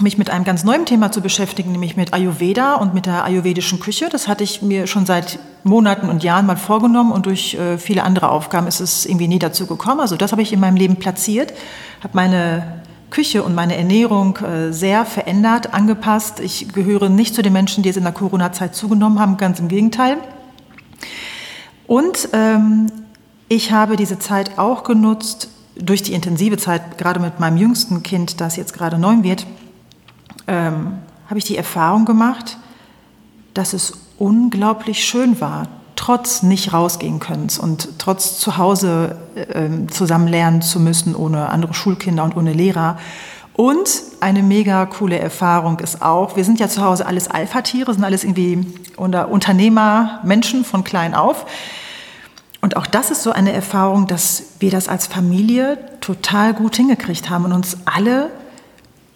mich 0.00 0.18
mit 0.18 0.30
einem 0.30 0.44
ganz 0.44 0.62
neuen 0.62 0.86
Thema 0.86 1.10
zu 1.10 1.20
beschäftigen, 1.20 1.72
nämlich 1.72 1.96
mit 1.96 2.12
Ayurveda 2.12 2.74
und 2.74 2.94
mit 2.94 3.06
der 3.06 3.24
ayurvedischen 3.24 3.80
Küche. 3.80 4.08
Das 4.10 4.28
hatte 4.28 4.44
ich 4.44 4.62
mir 4.62 4.86
schon 4.86 5.06
seit 5.06 5.38
Monaten 5.64 6.08
und 6.08 6.22
Jahren 6.22 6.46
mal 6.46 6.56
vorgenommen 6.56 7.12
und 7.12 7.26
durch 7.26 7.54
äh, 7.54 7.78
viele 7.78 8.04
andere 8.04 8.30
Aufgaben 8.30 8.66
ist 8.66 8.80
es 8.80 9.04
irgendwie 9.06 9.28
nie 9.28 9.38
dazu 9.38 9.66
gekommen. 9.66 10.00
Also 10.00 10.16
das 10.16 10.32
habe 10.32 10.42
ich 10.42 10.52
in 10.52 10.60
meinem 10.60 10.76
Leben 10.76 10.96
platziert, 10.96 11.52
habe 12.02 12.14
meine 12.14 12.79
Küche 13.10 13.42
und 13.42 13.54
meine 13.54 13.76
Ernährung 13.76 14.36
äh, 14.38 14.72
sehr 14.72 15.04
verändert, 15.04 15.74
angepasst. 15.74 16.40
Ich 16.40 16.72
gehöre 16.72 17.08
nicht 17.08 17.34
zu 17.34 17.42
den 17.42 17.52
Menschen, 17.52 17.82
die 17.82 17.88
es 17.88 17.96
in 17.96 18.04
der 18.04 18.12
Corona-Zeit 18.12 18.74
zugenommen 18.74 19.18
haben, 19.18 19.36
ganz 19.36 19.58
im 19.58 19.68
Gegenteil. 19.68 20.18
Und 21.86 22.28
ähm, 22.32 22.86
ich 23.48 23.72
habe 23.72 23.96
diese 23.96 24.18
Zeit 24.18 24.58
auch 24.58 24.84
genutzt, 24.84 25.48
durch 25.76 26.02
die 26.02 26.12
intensive 26.12 26.56
Zeit, 26.56 26.98
gerade 26.98 27.20
mit 27.20 27.40
meinem 27.40 27.56
jüngsten 27.56 28.02
Kind, 28.02 28.40
das 28.40 28.56
jetzt 28.56 28.74
gerade 28.74 28.98
neun 28.98 29.24
wird, 29.24 29.46
ähm, 30.46 30.98
habe 31.26 31.38
ich 31.38 31.44
die 31.44 31.56
Erfahrung 31.56 32.04
gemacht, 32.04 32.58
dass 33.54 33.72
es 33.72 33.94
unglaublich 34.18 35.04
schön 35.04 35.40
war, 35.40 35.68
trotz 36.00 36.42
nicht 36.42 36.72
rausgehen 36.72 37.18
können 37.20 37.48
und 37.60 37.98
trotz 37.98 38.38
zu 38.38 38.56
Hause 38.56 39.16
äh, 39.34 39.86
zusammen 39.88 40.28
lernen 40.28 40.62
zu 40.62 40.80
müssen, 40.80 41.14
ohne 41.14 41.50
andere 41.50 41.74
Schulkinder 41.74 42.24
und 42.24 42.34
ohne 42.38 42.54
Lehrer. 42.54 42.96
Und 43.52 44.02
eine 44.20 44.42
mega 44.42 44.86
coole 44.86 45.18
Erfahrung 45.18 45.78
ist 45.80 46.00
auch, 46.00 46.36
wir 46.36 46.44
sind 46.44 46.58
ja 46.58 46.68
zu 46.68 46.82
Hause 46.82 47.04
alles 47.04 47.28
Alpha-Tiere, 47.28 47.92
sind 47.92 48.02
alles 48.02 48.24
irgendwie 48.24 48.66
unter 48.96 49.28
Unternehmer, 49.28 50.20
Menschen 50.24 50.64
von 50.64 50.84
klein 50.84 51.12
auf. 51.14 51.44
Und 52.62 52.78
auch 52.78 52.86
das 52.86 53.10
ist 53.10 53.22
so 53.22 53.32
eine 53.32 53.52
Erfahrung, 53.52 54.06
dass 54.06 54.44
wir 54.58 54.70
das 54.70 54.88
als 54.88 55.06
Familie 55.06 55.76
total 56.00 56.54
gut 56.54 56.76
hingekriegt 56.76 57.28
haben 57.28 57.44
und 57.44 57.52
uns 57.52 57.76
alle 57.84 58.30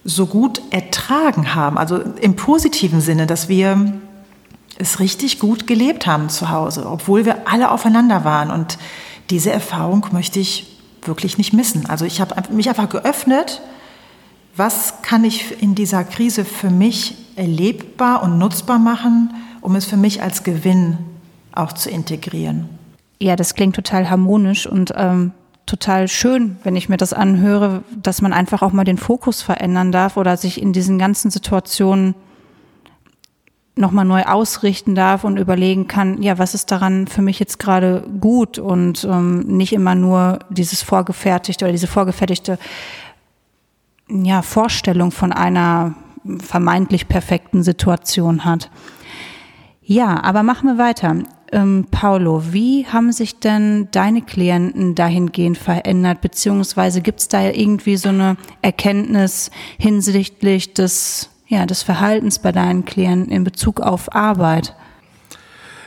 so 0.03 0.27
gut 0.27 0.61
ertragen 0.69 1.55
haben. 1.55 1.79
Also 1.79 1.99
im 2.21 2.35
positiven 2.35 3.01
Sinne, 3.01 3.25
dass 3.25 3.49
wir 3.49 3.91
es 4.77 4.99
richtig 4.99 5.39
gut 5.39 5.67
gelebt 5.67 6.05
haben 6.05 6.29
zu 6.29 6.49
Hause, 6.49 6.85
obwohl 6.89 7.25
wir 7.25 7.47
alle 7.47 7.71
aufeinander 7.71 8.23
waren. 8.23 8.51
Und 8.51 8.77
diese 9.29 9.51
Erfahrung 9.51 10.07
möchte 10.11 10.39
ich 10.39 10.67
wirklich 11.03 11.37
nicht 11.37 11.53
missen. 11.53 11.85
Also 11.85 12.05
ich 12.05 12.21
habe 12.21 12.35
mich 12.53 12.69
einfach 12.69 12.89
geöffnet, 12.89 13.61
was 14.55 15.01
kann 15.01 15.23
ich 15.23 15.61
in 15.61 15.75
dieser 15.75 16.03
Krise 16.03 16.45
für 16.45 16.69
mich 16.69 17.15
erlebbar 17.35 18.23
und 18.23 18.37
nutzbar 18.37 18.79
machen, 18.79 19.33
um 19.61 19.75
es 19.75 19.85
für 19.85 19.97
mich 19.97 20.21
als 20.21 20.43
Gewinn 20.43 20.97
auch 21.53 21.73
zu 21.73 21.89
integrieren. 21.89 22.69
Ja, 23.19 23.35
das 23.35 23.55
klingt 23.55 23.75
total 23.75 24.09
harmonisch 24.09 24.67
und 24.67 24.93
ähm, 24.95 25.31
total 25.65 26.07
schön, 26.07 26.57
wenn 26.63 26.75
ich 26.75 26.89
mir 26.89 26.97
das 26.97 27.13
anhöre, 27.13 27.83
dass 28.01 28.21
man 28.21 28.33
einfach 28.33 28.61
auch 28.61 28.71
mal 28.71 28.83
den 28.83 28.97
Fokus 28.97 29.41
verändern 29.41 29.91
darf 29.91 30.17
oder 30.17 30.37
sich 30.37 30.61
in 30.61 30.73
diesen 30.73 30.99
ganzen 30.99 31.31
Situationen 31.31 32.13
nochmal 33.75 34.05
neu 34.05 34.23
ausrichten 34.23 34.95
darf 34.95 35.23
und 35.23 35.37
überlegen 35.37 35.87
kann, 35.87 36.21
ja, 36.21 36.37
was 36.37 36.53
ist 36.53 36.71
daran 36.71 37.07
für 37.07 37.21
mich 37.21 37.39
jetzt 37.39 37.59
gerade 37.59 38.07
gut 38.21 38.57
und 38.57 39.03
ähm, 39.03 39.41
nicht 39.41 39.73
immer 39.73 39.95
nur 39.95 40.39
dieses 40.49 40.81
vorgefertigte 40.81 41.65
oder 41.65 41.73
diese 41.73 41.87
vorgefertigte 41.87 42.57
ja, 44.09 44.41
Vorstellung 44.41 45.11
von 45.11 45.33
einer 45.33 45.95
vermeintlich 46.39 47.07
perfekten 47.07 47.63
Situation 47.63 48.45
hat. 48.45 48.69
Ja, 49.81 50.23
aber 50.23 50.41
machen 50.41 50.67
wir 50.67 50.77
weiter. 50.83 51.15
Ähm, 51.51 51.87
Paulo, 51.91 52.43
wie 52.51 52.87
haben 52.87 53.11
sich 53.11 53.39
denn 53.39 53.87
deine 53.91 54.21
Klienten 54.21 54.95
dahingehend 54.95 55.57
verändert, 55.57 56.21
beziehungsweise 56.21 57.01
gibt 57.01 57.19
es 57.19 57.27
da 57.27 57.43
irgendwie 57.43 57.97
so 57.97 58.09
eine 58.09 58.37
Erkenntnis 58.61 59.51
hinsichtlich 59.77 60.73
des 60.73 61.29
ja, 61.47 61.65
des 61.65 61.83
Verhaltens 61.83 62.39
bei 62.39 62.51
deinen 62.51 62.85
Klienten 62.85 63.31
in 63.31 63.43
Bezug 63.43 63.79
auf 63.81 64.13
Arbeit? 64.15 64.75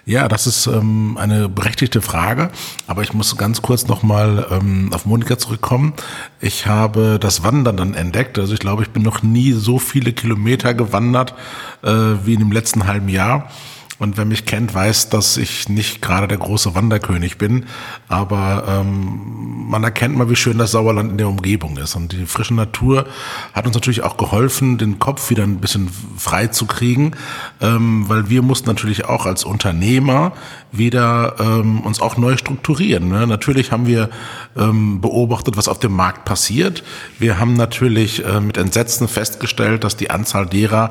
Ja, 0.09 0.27
das 0.27 0.47
ist 0.47 0.67
ähm, 0.67 1.19
eine 1.21 1.51
berechtigte 1.51 2.01
Frage, 2.01 2.51
aber 2.87 3.03
ich 3.03 3.13
muss 3.13 3.37
ganz 3.37 3.61
kurz 3.61 3.89
nochmal 3.89 4.47
ähm, 4.51 4.91
auf 4.95 5.05
Monika 5.05 5.37
zurückkommen. 5.37 5.93
Ich 6.41 6.67
habe 6.67 7.19
das 7.21 7.43
Wandern 7.43 7.77
dann 7.77 7.93
entdeckt. 7.93 8.39
Also 8.39 8.55
ich 8.55 8.59
glaube, 8.59 8.85
ich 8.85 8.89
bin 8.89 9.03
noch 9.03 9.23
nie 9.23 9.53
so 9.53 9.79
viele 9.79 10.15
Kilometer 10.15 10.73
gewandert 10.73 11.35
äh, 11.83 11.91
wie 12.25 12.33
in 12.33 12.39
dem 12.39 12.53
letzten 12.53 12.87
halben 12.87 13.11
Jahr. 13.11 13.51
Und 13.99 14.17
wer 14.17 14.25
mich 14.25 14.47
kennt, 14.47 14.73
weiß, 14.75 15.09
dass 15.09 15.37
ich 15.37 15.69
nicht 15.69 16.01
gerade 16.01 16.29
der 16.29 16.39
große 16.39 16.75
Wanderkönig 16.77 17.37
bin. 17.37 17.67
Aber 18.09 18.65
ähm, 18.69 19.69
man 19.69 19.83
erkennt 19.83 20.17
mal, 20.17 20.31
wie 20.31 20.37
schön 20.37 20.57
das 20.57 20.71
Sauerland 20.71 21.11
in 21.11 21.19
der 21.19 21.29
Umgebung 21.29 21.77
ist. 21.79 21.97
Und 21.97 22.13
die 22.13 22.27
frische 22.27 22.55
Natur 22.55 23.07
hat 23.55 23.67
uns 23.67 23.75
natürlich 23.75 24.05
auch 24.05 24.17
geholfen, 24.17 24.79
den 24.79 25.01
Kopf 25.01 25.31
wieder 25.31 25.43
ein 25.43 25.59
bisschen 25.59 25.91
frei 26.17 26.47
zu 26.47 26.67
kriegen. 26.67 27.13
Ähm, 27.61 28.09
weil 28.09 28.31
wir 28.31 28.43
mussten 28.43 28.69
natürlich 28.69 29.05
auch 29.07 29.27
als 29.27 29.43
Unternehmer 29.43 30.33
wieder 30.71 31.35
ähm, 31.41 31.81
uns 31.81 32.01
auch 32.01 32.17
neu 32.17 32.37
strukturieren. 32.37 33.09
Ne? 33.09 33.27
Natürlich 33.27 33.73
haben 33.73 33.87
wir 33.87 34.11
ähm, 34.57 35.01
beobachtet, 35.01 35.57
was 35.57 35.67
auf 35.67 35.81
dem 35.81 35.93
Markt 35.93 36.25
passiert. 36.25 36.85
Wir 37.19 37.41
haben 37.41 37.55
natürlich 37.55 38.25
äh, 38.25 38.41
mit 38.41 38.59
Entsetzen 38.59 39.09
festgestellt, 39.09 39.83
dass 39.83 39.97
die 39.97 40.11
Anzahl 40.11 40.47
derer, 40.47 40.91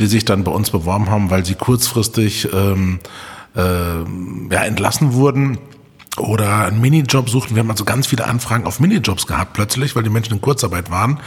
die 0.00 0.06
sich 0.06 0.24
dann 0.24 0.42
bei 0.44 0.50
uns 0.50 0.70
beworben 0.70 1.08
haben, 1.08 1.30
weil 1.30 1.44
sie 1.44 1.54
kurzfristig 1.54 2.47
ähm, 2.52 3.00
äh, 3.56 3.60
ja, 3.60 4.64
entlassen 4.64 5.12
wurden, 5.14 5.58
oder 6.18 6.66
einen 6.66 6.80
Minijob 6.80 7.30
suchten. 7.30 7.54
Wir 7.54 7.60
haben 7.60 7.70
also 7.70 7.84
ganz 7.84 8.06
viele 8.06 8.26
Anfragen 8.26 8.66
auf 8.66 8.80
Minijobs 8.80 9.26
gehabt 9.26 9.52
plötzlich, 9.52 9.96
weil 9.96 10.02
die 10.02 10.10
Menschen 10.10 10.34
in 10.34 10.40
Kurzarbeit 10.40 10.90
waren. 10.90 11.20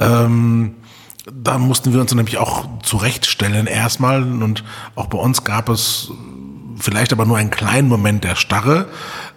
Ähm, 0.00 0.76
da 1.30 1.58
mussten 1.58 1.92
wir 1.92 2.00
uns 2.00 2.14
nämlich 2.14 2.38
auch 2.38 2.66
zurechtstellen 2.82 3.66
erstmal 3.66 4.22
und 4.22 4.64
auch 4.94 5.06
bei 5.06 5.18
uns 5.18 5.44
gab 5.44 5.68
es 5.68 6.10
vielleicht 6.78 7.12
aber 7.12 7.26
nur 7.26 7.36
einen 7.36 7.50
kleinen 7.50 7.88
Moment 7.88 8.24
der 8.24 8.36
Starre, 8.36 8.86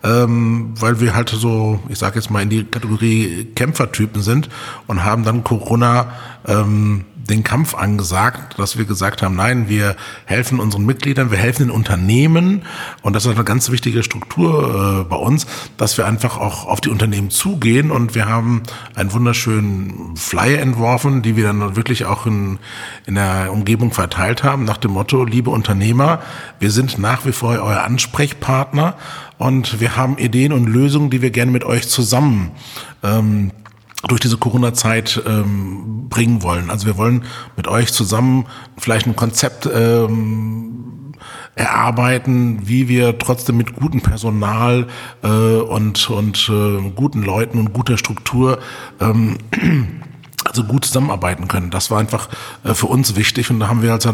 ähm, 0.03 0.73
weil 0.79 0.99
wir 0.99 1.15
halt 1.15 1.29
so, 1.29 1.79
ich 1.89 1.97
sage 1.97 2.19
jetzt 2.19 2.29
mal 2.29 2.43
in 2.43 2.49
die 2.49 2.63
Kategorie 2.63 3.45
Kämpfertypen 3.55 4.21
sind 4.21 4.49
und 4.87 5.03
haben 5.03 5.23
dann 5.23 5.43
Corona 5.43 6.13
ähm, 6.47 7.05
den 7.31 7.43
Kampf 7.43 7.73
angesagt, 7.73 8.59
dass 8.59 8.77
wir 8.77 8.85
gesagt 8.85 9.21
haben, 9.21 9.35
nein, 9.35 9.69
wir 9.69 9.95
helfen 10.25 10.59
unseren 10.59 10.85
Mitgliedern, 10.85 11.31
wir 11.31 11.37
helfen 11.37 11.67
den 11.67 11.71
Unternehmen. 11.71 12.63
Und 13.01 13.15
das 13.15 13.25
ist 13.25 13.33
eine 13.33 13.43
ganz 13.43 13.71
wichtige 13.71 14.03
Struktur 14.03 15.01
äh, 15.01 15.09
bei 15.09 15.15
uns, 15.15 15.47
dass 15.77 15.97
wir 15.97 16.05
einfach 16.05 16.37
auch 16.37 16.67
auf 16.67 16.81
die 16.81 16.89
Unternehmen 16.89 17.29
zugehen. 17.29 17.89
Und 17.89 18.13
wir 18.13 18.27
haben 18.27 18.63
einen 18.95 19.13
wunderschönen 19.13 20.15
Flyer 20.15 20.59
entworfen, 20.59 21.21
die 21.21 21.35
wir 21.35 21.45
dann 21.45 21.75
wirklich 21.75 22.05
auch 22.05 22.25
in, 22.25 22.59
in 23.05 23.15
der 23.15 23.51
Umgebung 23.51 23.91
verteilt 23.91 24.43
haben, 24.43 24.65
nach 24.65 24.77
dem 24.77 24.91
Motto, 24.91 25.23
liebe 25.23 25.49
Unternehmer, 25.49 26.21
wir 26.59 26.71
sind 26.71 26.99
nach 26.99 27.25
wie 27.25 27.31
vor 27.31 27.49
euer 27.51 27.83
Ansprechpartner. 27.83 28.95
Und 29.37 29.79
wir 29.79 29.95
haben 29.95 30.17
Ideen 30.19 30.53
und 30.53 30.67
Lösungen, 30.67 31.09
die 31.09 31.21
wir 31.23 31.31
gerne 31.31 31.51
mit 31.51 31.63
euch 31.63 31.87
zusammen 31.87 32.51
ähm, 33.01 33.51
durch 34.07 34.19
diese 34.19 34.37
Corona-Zeit 34.37 35.21
ähm, 35.27 36.07
bringen 36.09 36.43
wollen. 36.43 36.69
Also 36.69 36.87
wir 36.87 36.97
wollen 36.97 37.23
mit 37.55 37.67
euch 37.67 37.93
zusammen 37.93 38.45
vielleicht 38.77 39.07
ein 39.07 39.15
Konzept 39.15 39.69
ähm, 39.71 41.13
erarbeiten, 41.55 42.67
wie 42.67 42.87
wir 42.87 43.17
trotzdem 43.17 43.57
mit 43.57 43.75
gutem 43.75 44.01
Personal 44.01 44.87
äh, 45.23 45.27
und, 45.27 46.09
und 46.09 46.49
äh, 46.49 46.91
guten 46.95 47.21
Leuten 47.23 47.59
und 47.59 47.73
guter 47.73 47.97
Struktur 47.97 48.59
ähm, 48.99 49.37
also 50.51 50.63
gut 50.63 50.85
zusammenarbeiten 50.85 51.47
können. 51.47 51.71
Das 51.71 51.89
war 51.91 51.99
einfach 51.99 52.29
äh, 52.63 52.73
für 52.73 52.87
uns 52.87 53.15
wichtig 53.15 53.49
und 53.49 53.59
da 53.59 53.67
haben 53.67 53.81
wir 53.81 53.91
halt 53.91 54.07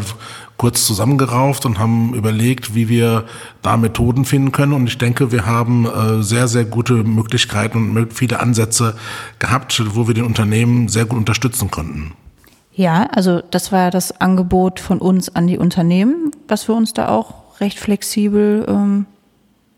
kurz 0.56 0.86
zusammengerauft 0.86 1.66
und 1.66 1.78
haben 1.78 2.14
überlegt, 2.14 2.74
wie 2.74 2.88
wir 2.88 3.24
da 3.62 3.76
Methoden 3.76 4.24
finden 4.24 4.52
können 4.52 4.72
und 4.72 4.86
ich 4.86 4.98
denke, 4.98 5.30
wir 5.32 5.46
haben 5.46 5.86
äh, 5.86 6.22
sehr, 6.22 6.48
sehr 6.48 6.64
gute 6.64 6.94
Möglichkeiten 6.94 7.96
und 7.96 8.12
viele 8.12 8.40
Ansätze 8.40 8.94
gehabt, 9.38 9.82
wo 9.94 10.06
wir 10.06 10.14
den 10.14 10.24
Unternehmen 10.24 10.88
sehr 10.88 11.04
gut 11.04 11.18
unterstützen 11.18 11.70
konnten. 11.70 12.12
Ja, 12.72 13.08
also 13.12 13.42
das 13.50 13.72
war 13.72 13.90
das 13.90 14.20
Angebot 14.20 14.78
von 14.78 14.98
uns 14.98 15.34
an 15.34 15.48
die 15.48 15.58
Unternehmen, 15.58 16.30
was 16.46 16.68
wir 16.68 16.76
uns 16.76 16.92
da 16.94 17.08
auch 17.08 17.60
recht 17.60 17.78
flexibel 17.78 18.64
ähm, 18.68 19.06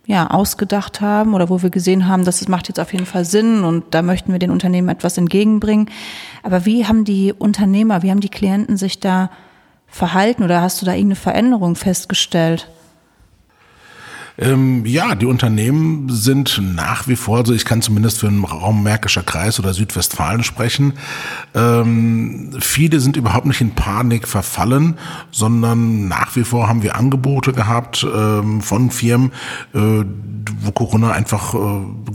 ja, 0.07 0.29
ausgedacht 0.29 1.01
haben 1.01 1.35
oder 1.35 1.49
wo 1.51 1.63
wir 1.63 1.71
gesehen 1.71 2.09
haben, 2.09 2.25
dass 2.25 2.41
es 2.41 2.49
macht 2.49 2.69
jetzt 2.69 2.81
auf 2.81 2.93
jeden 2.93 3.07
Fall 3.07 3.25
Sinn 3.25 3.65
und 3.65 3.85
da 3.95 4.03
möchten 4.03 4.33
wir 4.33 4.39
den 4.39 4.51
Unternehmen 4.51 4.89
etwas 4.89 5.19
entgegenbringen. 5.19 5.91
Aber 6.43 6.67
wie 6.67 6.87
haben 6.87 7.05
die 7.05 7.33
Unternehmer, 7.33 8.03
wie 8.03 8.11
haben 8.11 8.21
die 8.21 8.29
Klienten 8.29 8.77
sich 8.77 8.99
da 8.99 9.31
verhalten 9.87 10.43
oder 10.43 10.63
hast 10.63 10.81
du 10.81 10.87
da 10.87 10.93
irgendeine 10.93 11.17
Veränderung 11.17 11.77
festgestellt? 11.77 12.69
Ähm, 14.41 14.87
ja, 14.87 15.15
die 15.15 15.27
Unternehmen 15.27 16.09
sind 16.09 16.61
nach 16.75 17.07
wie 17.07 17.17
vor, 17.17 17.39
also 17.39 17.53
ich 17.53 17.67
kann 17.67 17.83
zumindest 17.83 18.21
für 18.21 18.29
den 18.29 18.43
Raum 18.43 18.83
Märkischer 18.83 19.23
Kreis 19.23 19.61
oder 19.61 19.75
Südwestfalen 19.75 20.43
sprechen, 20.43 20.95
ähm, 21.55 22.51
viele 22.59 23.01
sind 23.01 23.17
überhaupt 23.17 23.45
nicht 23.45 23.61
in 23.61 23.75
Panik 23.75 24.27
verfallen, 24.27 24.97
sondern 25.31 26.09
nach 26.09 26.35
wie 26.37 26.45
vor 26.45 26.69
haben 26.69 26.83
wir 26.83 26.97
Angebote 26.97 27.53
gehabt 27.53 28.07
ähm, 28.13 28.63
von 28.63 28.91
Firmen, 28.91 29.33
äh, 29.75 30.05
wo 30.63 30.73
Corona 30.73 31.13
einfach 31.13 31.55
äh, 31.55 31.59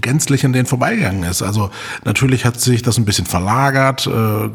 gänzlich 0.01 0.46
an 0.46 0.53
denen 0.53 0.65
vorbeigegangen 0.65 1.24
ist. 1.24 1.44
Also 1.44 1.70
natürlich 2.05 2.44
hat 2.44 2.60
sich 2.60 2.82
das 2.82 2.98
ein 2.98 3.05
bisschen 3.05 3.27
verlagert. 3.27 4.08
Äh, 4.08 4.50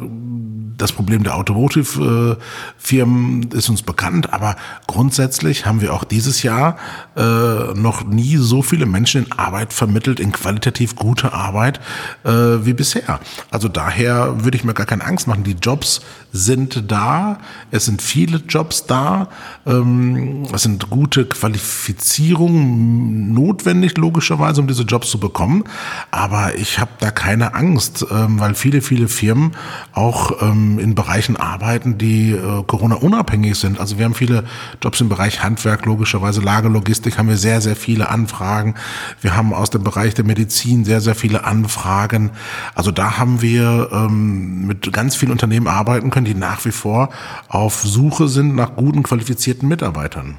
das 0.81 0.93
Problem 0.93 1.23
der 1.23 1.37
Automotive-Firmen 1.37 3.51
ist 3.53 3.69
uns 3.69 3.83
bekannt, 3.83 4.33
aber 4.33 4.57
grundsätzlich 4.87 5.67
haben 5.67 5.81
wir 5.81 5.93
auch 5.93 6.05
dieses 6.05 6.43
Jahr 6.43 6.77
äh, 7.17 7.75
noch 7.75 8.05
nie 8.05 8.37
so 8.37 8.63
viele 8.63 8.87
Menschen 8.87 9.27
in 9.27 9.33
Arbeit 9.33 9.73
vermittelt, 9.73 10.21
in 10.21 10.33
qualitativ 10.33 10.97
gute 10.97 11.33
Arbeit 11.33 11.81
äh, 12.25 12.31
wie 12.31 12.73
bisher. 12.73 13.21
Also 13.51 13.69
daher 13.69 14.45
würde 14.45 14.57
ich 14.57 14.65
mir 14.65 14.75
gar 14.75 14.87
keine 14.87 15.05
Angst 15.05 15.27
machen. 15.27 15.45
Die 15.45 15.57
Jobs 15.61 16.01
sind 16.33 16.91
da, 16.91 17.39
es 17.71 17.85
sind 17.85 18.03
viele 18.03 18.39
Jobs 18.39 18.87
da, 18.87 19.29
ähm, 19.67 20.47
es 20.53 20.63
sind 20.63 20.89
gute 20.91 21.27
Qualifizierungen 21.27 23.35
notwendig, 23.35 23.97
logischerweise, 23.97 24.61
um 24.61 24.67
diese 24.67 24.85
Jobs 24.85 25.11
zu 25.11 25.19
bekommen. 25.19 25.65
Aber 26.11 26.55
ich 26.57 26.79
habe 26.79 26.91
da 27.01 27.11
keine 27.11 27.55
Angst, 27.55 28.07
ähm, 28.11 28.41
weil 28.41 28.55
viele, 28.55 28.81
viele 28.81 29.09
Firmen 29.09 29.53
auch 29.93 30.43
ähm, 30.43 30.70
in 30.79 30.95
Bereichen 30.95 31.37
arbeiten, 31.37 31.99
die 31.99 32.33
äh, 32.33 32.63
Corona-unabhängig 32.67 33.57
sind. 33.57 33.81
Also 33.81 33.99
wir 33.99 34.05
haben 34.05 34.15
viele 34.15 34.45
Jobs 34.83 35.01
im 35.01 35.09
Bereich 35.09 35.43
Handwerk, 35.43 35.87
logischerweise 35.87 36.41
Lagerlogistik 36.41 37.19
haben 37.19 37.29
wir 37.29 37.37
sehr, 37.37 37.61
sehr 37.61 37.77
viele 37.77 38.09
Anfragen. 38.09 38.75
Wir 39.21 39.37
haben 39.37 39.53
aus 39.53 39.71
dem 39.71 39.83
Bereich 39.83 40.15
der 40.15 40.25
Medizin 40.25 40.85
sehr, 40.85 41.01
sehr 41.01 41.15
viele 41.15 41.45
Anfragen. 41.45 42.31
Also 42.75 42.91
da 42.91 43.19
haben 43.19 43.43
wir 43.43 43.91
ähm, 43.93 44.67
mit 44.67 44.93
ganz 44.93 45.17
vielen 45.17 45.33
Unternehmen 45.33 45.69
arbeiten 45.69 46.11
können, 46.11 46.27
die 46.27 46.35
nach 46.35 46.65
wie 46.65 46.73
vor 46.73 47.11
auf 47.49 47.81
Suche 47.83 48.29
sind 48.29 48.55
nach 48.55 48.77
guten, 48.77 49.03
qualifizierten 49.03 49.69
Mitarbeitern. 49.69 50.37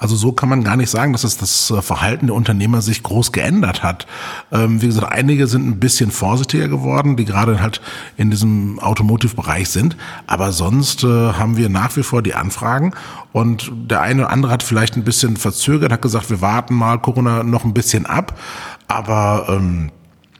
Also 0.00 0.16
so 0.16 0.32
kann 0.32 0.48
man 0.48 0.64
gar 0.64 0.76
nicht 0.76 0.90
sagen, 0.90 1.12
dass 1.12 1.24
es 1.24 1.36
das 1.36 1.70
äh, 1.70 1.82
Verhalten 1.82 2.26
der 2.28 2.34
Unternehmer 2.34 2.80
sich 2.80 3.02
groß 3.02 3.32
geändert 3.32 3.82
hat. 3.82 4.06
Ähm, 4.50 4.80
wie 4.80 4.86
gesagt, 4.86 5.12
einige 5.12 5.46
sind 5.46 5.68
ein 5.68 5.78
bisschen 5.78 6.10
vorsichtiger 6.10 6.68
geworden, 6.68 7.16
die 7.16 7.26
gerade 7.26 7.60
halt 7.60 7.82
in 8.16 8.30
diesem 8.30 8.80
Automotive-Bereich 8.80 9.68
sind. 9.68 9.98
Aber 10.26 10.52
sonst 10.52 11.04
äh, 11.04 11.06
haben 11.06 11.58
wir 11.58 11.68
nach 11.68 11.94
wie 11.96 12.02
vor 12.02 12.22
die 12.22 12.34
Anfragen 12.34 12.94
und 13.32 13.70
der 13.74 14.00
eine 14.00 14.22
oder 14.22 14.30
andere 14.30 14.52
hat 14.52 14.62
vielleicht 14.62 14.96
ein 14.96 15.04
bisschen 15.04 15.36
verzögert, 15.36 15.92
hat 15.92 16.02
gesagt, 16.02 16.30
wir 16.30 16.40
warten 16.40 16.74
mal 16.74 16.98
Corona 16.98 17.42
noch 17.42 17.64
ein 17.64 17.74
bisschen 17.74 18.06
ab. 18.06 18.38
Aber 18.88 19.46
ähm, 19.50 19.90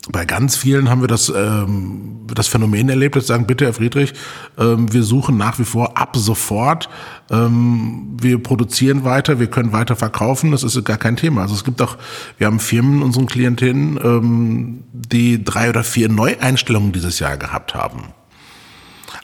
bei 0.08 0.24
ganz 0.24 0.56
vielen 0.56 0.88
haben 0.88 1.02
wir 1.02 1.08
das, 1.08 1.28
ähm, 1.28 2.26
das 2.32 2.48
Phänomen 2.48 2.88
erlebt, 2.88 3.16
dass 3.16 3.26
sagen, 3.26 3.46
bitte 3.46 3.66
Herr 3.66 3.74
Friedrich, 3.74 4.14
ähm, 4.58 4.92
wir 4.92 5.02
suchen 5.02 5.36
nach 5.36 5.58
wie 5.58 5.64
vor 5.64 5.98
ab 5.98 6.16
sofort, 6.16 6.88
ähm, 7.30 8.16
wir 8.20 8.42
produzieren 8.42 9.04
weiter, 9.04 9.38
wir 9.38 9.48
können 9.48 9.72
weiter 9.72 9.96
verkaufen, 9.96 10.52
das 10.52 10.62
ist 10.62 10.82
gar 10.84 10.96
kein 10.96 11.16
Thema. 11.16 11.42
Also 11.42 11.54
es 11.54 11.64
gibt 11.64 11.82
auch, 11.82 11.98
wir 12.38 12.46
haben 12.46 12.60
Firmen 12.60 12.98
in 12.98 13.02
unseren 13.02 13.26
Klientinnen, 13.26 14.00
ähm, 14.02 14.84
die 14.92 15.44
drei 15.44 15.68
oder 15.68 15.84
vier 15.84 16.08
Neueinstellungen 16.08 16.92
dieses 16.92 17.18
Jahr 17.18 17.36
gehabt 17.36 17.74
haben. 17.74 18.14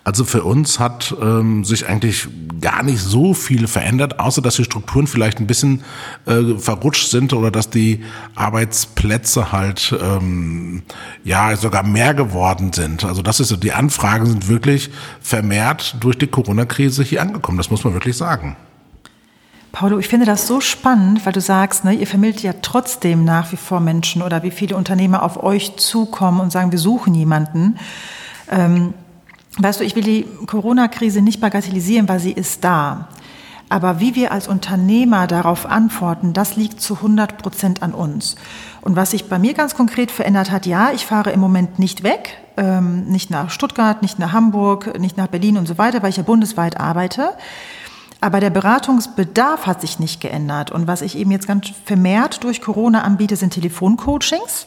Also 0.07 0.25
für 0.25 0.45
uns 0.45 0.79
hat 0.79 1.17
ähm, 1.21 1.65
sich 1.65 1.89
eigentlich 1.89 2.29
gar 2.61 2.85
nicht 2.85 3.01
so 3.01 3.35
viel 3.35 3.67
verändert, 3.67 4.21
außer 4.21 4.41
dass 4.41 4.55
die 4.55 4.63
Strukturen 4.63 5.09
vielleicht 5.09 5.41
ein 5.41 5.49
bisschen 5.49 5.83
äh, 6.27 6.55
verrutscht 6.59 7.11
sind 7.11 7.33
oder 7.33 7.51
dass 7.51 7.71
die 7.71 8.05
Arbeitsplätze 8.37 9.51
halt 9.51 9.93
ähm, 10.01 10.85
ja 11.25 11.57
sogar 11.57 11.83
mehr 11.83 12.15
geworden 12.15 12.73
sind. 12.73 13.03
Also 13.03 13.21
das 13.21 13.41
ist 13.41 13.65
die 13.65 13.73
Anfragen 13.73 14.27
sind 14.27 14.47
wirklich 14.47 14.91
vermehrt 15.21 15.97
durch 15.99 16.17
die 16.17 16.29
Corona-Krise 16.29 17.03
hier 17.03 17.21
angekommen. 17.21 17.59
Das 17.59 17.73
muss 17.73 17.83
man 17.83 17.93
wirklich 17.93 18.17
sagen. 18.17 18.55
Paulo, 19.73 19.99
ich 19.99 20.07
finde 20.07 20.25
das 20.25 20.47
so 20.47 20.61
spannend, 20.61 21.27
weil 21.27 21.33
du 21.33 21.41
sagst, 21.41 21.85
ne, 21.85 21.95
ihr 21.95 22.07
vermittelt 22.07 22.45
ja 22.45 22.53
trotzdem 22.63 23.25
nach 23.25 23.51
wie 23.51 23.57
vor 23.57 23.81
Menschen 23.81 24.23
oder 24.23 24.45
wie 24.45 24.53
viele 24.53 24.77
Unternehmer 24.77 25.25
auf 25.25 25.43
euch 25.43 25.75
zukommen 25.79 26.39
und 26.39 26.53
sagen, 26.53 26.71
wir 26.71 26.79
suchen 26.79 27.13
jemanden. 27.13 27.77
Ähm, 28.49 28.95
Weißt 29.59 29.81
du, 29.81 29.85
ich 29.85 29.97
will 29.97 30.03
die 30.03 30.27
Corona-Krise 30.47 31.23
nicht 31.23 31.41
bagatellisieren, 31.41 32.09
weil 32.09 32.21
sie 32.21 32.33
ist 32.33 32.63
da. 32.63 33.09
Aber 33.69 33.99
wie 33.99 34.15
wir 34.15 34.31
als 34.31 34.47
Unternehmer 34.47 35.27
darauf 35.27 35.67
antworten, 35.67 36.33
das 36.33 36.57
liegt 36.57 36.81
zu 36.81 36.97
100 36.97 37.39
Prozent 37.39 37.83
an 37.83 37.95
uns. 37.95 38.37
Und 38.81 38.95
was 38.95 39.11
sich 39.11 39.29
bei 39.29 39.39
mir 39.39 39.55
ganz 39.55 39.75
konkret 39.75 40.13
verändert 40.13 40.53
hat, 40.53 40.67
ja, 40.67 40.93
ich 40.93 41.05
fahre 41.05 41.33
im 41.33 41.41
Moment 41.41 41.79
nicht 41.79 42.05
weg, 42.05 42.39
ähm, 42.57 43.07
nicht 43.07 43.31
nach 43.31 43.51
Stuttgart, 43.51 44.03
nicht 44.03 44.19
nach 44.21 44.33
Hamburg, 44.33 44.99
nicht 45.01 45.17
nach 45.17 45.27
Berlin 45.27 45.59
und 45.59 45.67
so 45.67 45.79
weiter, 45.79 46.03
weil 46.03 46.11
ich 46.11 46.17
ja 46.17 46.23
bundesweit 46.23 46.79
arbeite. 46.79 47.31
Aber 48.21 48.41
der 48.41 48.51
Beratungsbedarf 48.51 49.67
hat 49.67 49.81
sich 49.81 49.99
nicht 49.99 50.21
geändert. 50.21 50.71
Und 50.71 50.87
was 50.87 51.03
ich 51.03 51.19
eben 51.19 51.33
jetzt 51.33 51.49
ganz 51.49 51.73
vermehrt 51.85 52.45
durch 52.45 52.63
Corona 52.63 53.03
anbiete, 53.03 53.37
sind 53.37 53.53
Telefoncoachings 53.53 54.67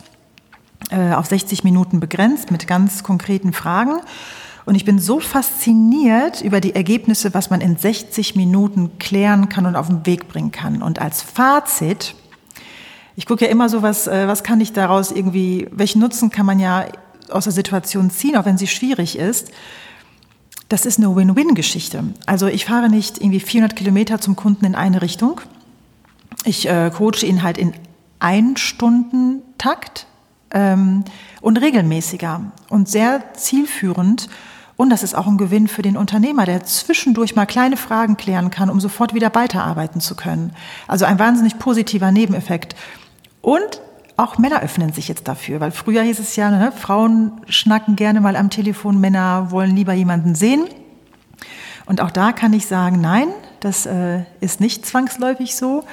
äh, 0.91 1.13
auf 1.13 1.28
60 1.28 1.63
Minuten 1.63 1.99
begrenzt 1.99 2.52
mit 2.52 2.67
ganz 2.67 3.04
konkreten 3.04 3.54
Fragen. 3.54 4.02
Und 4.70 4.76
ich 4.76 4.86
bin 4.86 5.00
so 5.00 5.20
fasziniert 5.20 6.42
über 6.42 6.62
die 6.62 6.76
Ergebnisse, 6.76 7.34
was 7.34 7.50
man 7.50 7.60
in 7.60 7.76
60 7.76 8.36
Minuten 8.36 9.00
klären 9.00 9.50
kann 9.50 9.66
und 9.66 9.76
auf 9.76 9.88
den 9.88 10.06
Weg 10.06 10.28
bringen 10.28 10.52
kann. 10.52 10.84
Und 10.84 11.00
als 11.00 11.24
Fazit, 11.24 12.14
ich 13.16 13.26
gucke 13.26 13.46
ja 13.46 13.50
immer 13.50 13.68
so, 13.68 13.82
was, 13.82 14.06
äh, 14.06 14.28
was 14.28 14.44
kann 14.44 14.62
ich 14.62 14.72
daraus 14.72 15.12
irgendwie, 15.12 15.68
welchen 15.72 16.02
Nutzen 16.02 16.30
kann 16.30 16.46
man 16.46 16.60
ja 16.60 16.86
aus 17.32 17.46
der 17.46 17.54
Situation 17.54 18.12
ziehen, 18.12 18.38
auch 18.38 18.46
wenn 18.46 18.60
sie 18.60 18.68
schwierig 18.68 19.18
ist. 19.18 19.50
Das 20.68 20.86
ist 20.86 21.00
eine 21.00 21.16
Win-Win-Geschichte. 21.16 22.04
Also 22.28 22.46
ich 22.46 22.66
fahre 22.66 22.90
nicht 22.90 23.18
irgendwie 23.20 23.40
400 23.40 23.76
Kilometer 23.76 24.22
zum 24.22 24.36
Kunden 24.36 24.66
in 24.66 24.76
eine 24.76 25.02
Richtung. 25.02 25.42
Ich 26.46 26.70
äh, 26.70 26.92
coache 26.96 27.26
ihn 27.26 27.42
halt 27.42 27.58
in 27.58 27.74
Ein-Stunden-Takt 28.20 30.06
ähm, 30.52 31.06
und 31.42 31.58
regelmäßiger 31.58 32.52
und 32.70 32.88
sehr 32.88 33.34
zielführend 33.34 34.30
und 34.80 34.89
das 34.92 35.04
ist 35.04 35.13
auch 35.13 35.28
ein 35.28 35.38
Gewinn 35.38 35.68
für 35.68 35.82
den 35.82 35.98
Unternehmer, 35.98 36.46
der 36.46 36.63
zwischendurch 36.63 37.36
mal 37.36 37.46
kleine 37.46 37.76
Fragen 37.76 38.15
klären 38.15 38.50
kann, 38.50 38.70
um 38.70 38.80
sofort 38.80 39.13
wieder 39.13 39.30
weiterarbeiten 39.36 40.00
zu 40.00 40.15
können. 40.15 40.54
Also 40.88 41.04
ein 41.04 41.20
wahnsinnig 41.20 41.60
positiver 41.60 42.13
Nebeneffekt. 42.13 42.78
Und 43.42 43.82
auch 44.15 44.38
Männer 44.38 44.62
öffnen 44.62 44.94
sich 44.94 45.10
jetzt 45.10 45.28
dafür, 45.28 45.60
weil 45.60 45.72
früher 45.72 46.04
hieß 46.04 46.20
es 46.20 46.38
ja, 46.38 46.50
ne, 46.50 46.72
Frauen 46.72 47.42
schnacken 47.50 47.98
gerne 47.98 48.22
mal 48.22 48.38
am 48.38 48.50
Telefon, 48.50 49.02
Männer 49.02 49.52
wollen 49.52 49.76
lieber 49.76 49.92
jemanden 49.92 50.34
sehen. 50.34 50.63
Und 51.86 52.00
auch 52.00 52.12
da 52.12 52.32
kann 52.32 52.54
ich 52.54 52.65
sagen, 52.65 53.02
nein, 53.02 53.28
das 53.60 53.86
äh, 53.86 54.22
ist 54.39 54.62
nicht 54.62 54.86
zwangsläufig 54.86 55.58
so. 55.58 55.84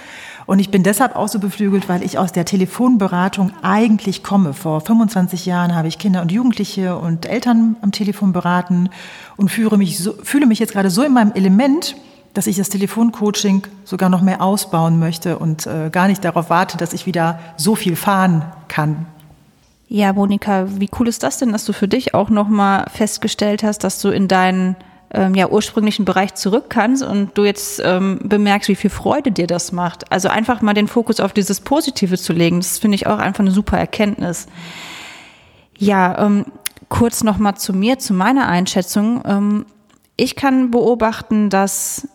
Und 0.46 0.61
ich 0.61 0.70
bin 0.70 0.85
deshalb 0.85 1.16
auch 1.16 1.28
so 1.28 1.40
beflügelt, 1.40 1.88
weil 1.88 2.04
ich 2.04 2.18
aus 2.18 2.32
der 2.32 2.44
Telefonberatung 2.44 3.50
eigentlich 3.62 4.22
komme. 4.22 4.54
Vor 4.54 4.80
25 4.80 5.44
Jahren 5.44 5.74
habe 5.74 5.88
ich 5.88 5.98
Kinder 5.98 6.22
und 6.22 6.30
Jugendliche 6.30 6.96
und 6.96 7.26
Eltern 7.26 7.76
am 7.82 7.90
Telefon 7.90 8.32
beraten 8.32 8.88
und 9.37 9.50
fühle 9.50 9.76
mich, 9.76 9.98
so, 9.98 10.14
fühle 10.22 10.46
mich 10.46 10.61
jetzt 10.61 10.72
gerade 10.72 10.90
so 10.90 11.02
in 11.02 11.12
meinem 11.12 11.32
Element, 11.32 11.96
dass 12.32 12.46
ich 12.46 12.56
das 12.56 12.68
Telefoncoaching 12.68 13.62
sogar 13.85 14.09
noch 14.09 14.20
mehr 14.20 14.40
ausbauen 14.40 14.98
möchte 15.00 15.38
und 15.38 15.66
äh, 15.66 15.90
gar 15.90 16.06
nicht 16.06 16.24
darauf 16.24 16.48
warte, 16.48 16.76
dass 16.76 16.92
ich 16.92 17.06
wieder 17.06 17.40
so 17.56 17.74
viel 17.74 17.96
fahren 17.96 18.44
kann. 18.68 19.06
Ja, 19.88 20.12
Monika, 20.12 20.66
wie 20.78 20.90
cool 20.98 21.09
ist 21.09 21.22
das 21.22 21.38
denn, 21.38 21.52
dass 21.52 21.64
du 21.64 21.72
für 21.72 21.88
dich 21.88 22.14
auch 22.14 22.28
nochmal 22.28 22.87
festgestellt 22.92 23.62
hast, 23.62 23.85
dass 23.85 24.00
du 24.00 24.11
in 24.11 24.28
deinen 24.28 24.76
ähm, 25.16 25.35
ja, 25.35 25.48
ursprünglichen 25.48 26.05
Bereich 26.05 26.35
zurück 26.35 26.66
kannst 26.68 27.02
und 27.02 27.37
du 27.37 27.44
jetzt 27.44 27.81
ähm, 27.85 28.20
bemerkst, 28.22 28.68
wie 28.68 28.76
viel 28.76 28.90
Freude 28.90 29.33
dir 29.33 29.46
das 29.46 29.72
macht. 29.72 30.12
Also 30.12 30.29
einfach 30.29 30.62
mal 30.62 30.74
den 30.74 30.88
Fokus 30.88 31.20
auf 31.20 31.33
dieses 31.33 31.61
Positive 31.61 32.18
zu 32.18 32.33
legen, 32.33 32.61
das 32.61 32.79
finde 32.79 32.94
ich 32.96 33.07
auch 33.07 33.18
einfach 33.18 33.40
eine 33.40 33.50
super 33.50 33.79
Erkenntnis. 33.79 34.46
Ja, 35.79 36.26
ähm, 36.26 36.46
kurz 36.88 37.24
nochmal 37.24 37.57
zu 37.57 37.72
mir, 37.72 37.98
zu 37.98 38.14
meiner 38.14 38.46
Einschätzung. 38.46 39.22
Ähm, 39.26 39.66
ich 40.16 40.37
kann 40.37 40.70
beobachten, 40.70 41.50
dass 41.50 42.09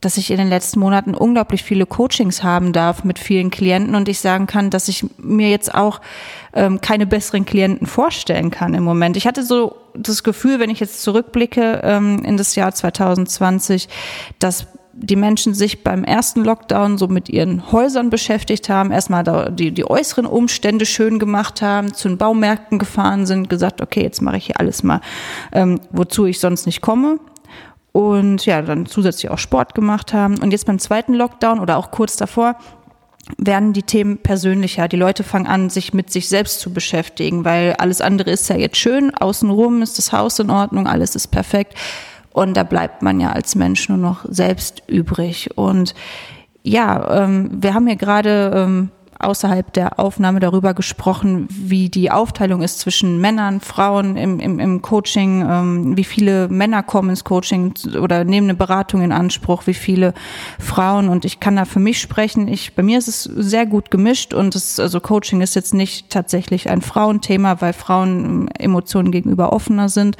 dass 0.00 0.18
ich 0.18 0.30
in 0.30 0.36
den 0.36 0.48
letzten 0.48 0.78
Monaten 0.80 1.14
unglaublich 1.14 1.62
viele 1.62 1.86
Coachings 1.86 2.42
haben 2.42 2.72
darf 2.72 3.02
mit 3.02 3.18
vielen 3.18 3.50
Klienten 3.50 3.94
und 3.94 4.08
ich 4.08 4.20
sagen 4.20 4.46
kann, 4.46 4.68
dass 4.68 4.88
ich 4.88 5.06
mir 5.16 5.48
jetzt 5.48 5.74
auch 5.74 6.00
ähm, 6.52 6.80
keine 6.82 7.06
besseren 7.06 7.46
Klienten 7.46 7.86
vorstellen 7.86 8.50
kann 8.50 8.74
im 8.74 8.84
Moment. 8.84 9.16
Ich 9.16 9.26
hatte 9.26 9.42
so 9.42 9.74
das 9.98 10.22
Gefühl, 10.22 10.58
wenn 10.60 10.70
ich 10.70 10.80
jetzt 10.80 11.02
zurückblicke 11.02 11.80
ähm, 11.82 12.22
in 12.24 12.36
das 12.36 12.54
Jahr 12.54 12.74
2020, 12.74 13.88
dass 14.38 14.66
die 14.98 15.16
Menschen 15.16 15.52
sich 15.52 15.84
beim 15.84 16.04
ersten 16.04 16.42
Lockdown 16.42 16.96
so 16.96 17.06
mit 17.06 17.28
ihren 17.28 17.70
Häusern 17.70 18.08
beschäftigt 18.08 18.68
haben, 18.68 18.90
erstmal 18.90 19.52
die, 19.52 19.70
die 19.70 19.88
äußeren 19.88 20.24
Umstände 20.24 20.86
schön 20.86 21.18
gemacht 21.18 21.60
haben, 21.60 21.92
zu 21.92 22.08
den 22.08 22.16
Baumärkten 22.16 22.78
gefahren 22.78 23.26
sind, 23.26 23.50
gesagt, 23.50 23.82
okay, 23.82 24.02
jetzt 24.02 24.22
mache 24.22 24.38
ich 24.38 24.46
hier 24.46 24.58
alles 24.58 24.82
mal, 24.82 25.00
ähm, 25.52 25.80
wozu 25.90 26.24
ich 26.24 26.40
sonst 26.40 26.64
nicht 26.64 26.80
komme 26.80 27.18
und 27.92 28.44
ja, 28.46 28.62
dann 28.62 28.86
zusätzlich 28.86 29.30
auch 29.30 29.38
Sport 29.38 29.74
gemacht 29.74 30.12
haben. 30.12 30.38
Und 30.38 30.50
jetzt 30.50 30.66
beim 30.66 30.78
zweiten 30.78 31.14
Lockdown 31.14 31.60
oder 31.60 31.76
auch 31.76 31.90
kurz 31.90 32.16
davor 32.16 32.56
werden 33.38 33.72
die 33.72 33.82
Themen 33.82 34.18
persönlicher. 34.18 34.88
Die 34.88 34.96
Leute 34.96 35.24
fangen 35.24 35.46
an, 35.46 35.70
sich 35.70 35.92
mit 35.92 36.10
sich 36.10 36.28
selbst 36.28 36.60
zu 36.60 36.72
beschäftigen, 36.72 37.44
weil 37.44 37.74
alles 37.74 38.00
andere 38.00 38.30
ist 38.30 38.48
ja 38.48 38.56
jetzt 38.56 38.76
schön. 38.76 39.14
Außenrum 39.14 39.82
ist 39.82 39.98
das 39.98 40.12
Haus 40.12 40.38
in 40.38 40.50
Ordnung, 40.50 40.86
alles 40.86 41.16
ist 41.16 41.28
perfekt. 41.28 41.74
Und 42.32 42.56
da 42.56 42.62
bleibt 42.62 43.02
man 43.02 43.18
ja 43.18 43.32
als 43.32 43.54
Mensch 43.54 43.88
nur 43.88 43.98
noch 43.98 44.24
selbst 44.28 44.82
übrig. 44.86 45.50
Und 45.56 45.94
ja, 46.62 47.24
ähm, 47.24 47.50
wir 47.52 47.74
haben 47.74 47.86
hier 47.86 47.96
gerade 47.96 48.52
ähm, 48.54 48.90
außerhalb 49.18 49.72
der 49.72 49.98
Aufnahme 49.98 50.40
darüber 50.40 50.74
gesprochen, 50.74 51.48
wie 51.50 51.88
die 51.88 52.10
Aufteilung 52.10 52.62
ist 52.62 52.80
zwischen 52.80 53.20
Männern, 53.20 53.60
Frauen 53.60 54.16
im, 54.16 54.40
im, 54.40 54.58
im 54.58 54.82
Coaching, 54.82 55.42
ähm, 55.48 55.96
wie 55.96 56.04
viele 56.04 56.48
Männer 56.48 56.82
kommen 56.82 57.10
ins 57.10 57.24
Coaching 57.24 57.74
oder 58.00 58.24
nehmen 58.24 58.48
eine 58.48 58.56
Beratung 58.56 59.02
in 59.02 59.12
Anspruch, 59.12 59.66
wie 59.66 59.74
viele 59.74 60.14
Frauen. 60.58 61.08
Und 61.08 61.24
ich 61.24 61.40
kann 61.40 61.56
da 61.56 61.64
für 61.64 61.80
mich 61.80 62.00
sprechen. 62.00 62.48
Ich, 62.48 62.74
bei 62.74 62.82
mir 62.82 62.98
ist 62.98 63.08
es 63.08 63.24
sehr 63.24 63.66
gut 63.66 63.90
gemischt 63.90 64.34
und 64.34 64.54
es, 64.54 64.78
also 64.78 65.00
Coaching 65.00 65.40
ist 65.40 65.54
jetzt 65.54 65.74
nicht 65.74 66.10
tatsächlich 66.10 66.68
ein 66.70 66.82
Frauenthema, 66.82 67.60
weil 67.60 67.72
Frauen 67.72 68.24
ähm, 68.24 68.48
Emotionen 68.58 69.10
gegenüber 69.12 69.52
offener 69.52 69.88
sind, 69.88 70.16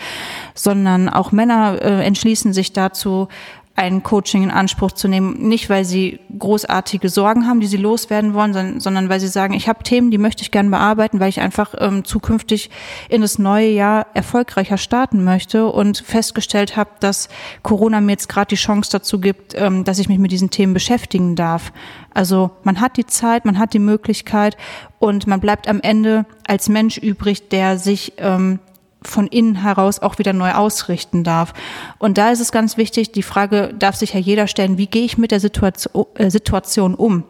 sondern 0.54 1.08
auch 1.08 1.32
Männer 1.32 1.78
äh, 1.82 2.04
entschließen 2.04 2.52
sich 2.52 2.72
dazu, 2.72 3.28
ein 3.76 4.02
Coaching 4.02 4.42
in 4.42 4.50
Anspruch 4.50 4.92
zu 4.92 5.06
nehmen, 5.06 5.48
nicht 5.48 5.68
weil 5.68 5.84
sie 5.84 6.18
großartige 6.38 7.10
Sorgen 7.10 7.46
haben, 7.46 7.60
die 7.60 7.66
sie 7.66 7.76
loswerden 7.76 8.32
wollen, 8.32 8.54
sondern, 8.54 8.80
sondern 8.80 9.08
weil 9.10 9.20
sie 9.20 9.28
sagen, 9.28 9.52
ich 9.52 9.68
habe 9.68 9.82
Themen, 9.82 10.10
die 10.10 10.16
möchte 10.16 10.42
ich 10.42 10.50
gerne 10.50 10.70
bearbeiten, 10.70 11.20
weil 11.20 11.28
ich 11.28 11.40
einfach 11.40 11.74
ähm, 11.78 12.02
zukünftig 12.02 12.70
in 13.10 13.20
das 13.20 13.38
neue 13.38 13.68
Jahr 13.68 14.06
erfolgreicher 14.14 14.78
starten 14.78 15.24
möchte 15.24 15.66
und 15.66 15.98
festgestellt 15.98 16.76
habe, 16.76 16.90
dass 17.00 17.28
Corona 17.62 18.00
mir 18.00 18.12
jetzt 18.12 18.30
gerade 18.30 18.48
die 18.48 18.56
Chance 18.56 18.90
dazu 18.90 19.20
gibt, 19.20 19.54
ähm, 19.54 19.84
dass 19.84 19.98
ich 19.98 20.08
mich 20.08 20.18
mit 20.18 20.32
diesen 20.32 20.48
Themen 20.48 20.72
beschäftigen 20.72 21.36
darf. 21.36 21.70
Also 22.14 22.52
man 22.62 22.80
hat 22.80 22.96
die 22.96 23.04
Zeit, 23.04 23.44
man 23.44 23.58
hat 23.58 23.74
die 23.74 23.78
Möglichkeit 23.78 24.56
und 24.98 25.26
man 25.26 25.40
bleibt 25.40 25.68
am 25.68 25.80
Ende 25.82 26.24
als 26.46 26.70
Mensch 26.70 26.96
übrig, 26.96 27.50
der 27.50 27.78
sich 27.78 28.14
ähm, 28.16 28.58
von 29.06 29.26
innen 29.26 29.56
heraus 29.56 30.00
auch 30.00 30.18
wieder 30.18 30.32
neu 30.32 30.52
ausrichten 30.52 31.24
darf. 31.24 31.52
Und 31.98 32.18
da 32.18 32.30
ist 32.30 32.40
es 32.40 32.52
ganz 32.52 32.76
wichtig, 32.76 33.12
die 33.12 33.22
Frage 33.22 33.74
darf 33.78 33.96
sich 33.96 34.14
ja 34.14 34.20
jeder 34.20 34.46
stellen, 34.46 34.78
wie 34.78 34.86
gehe 34.86 35.04
ich 35.04 35.18
mit 35.18 35.30
der 35.30 35.40
Situation, 35.40 36.06
äh, 36.14 36.30
Situation 36.30 36.94
um? 36.94 37.24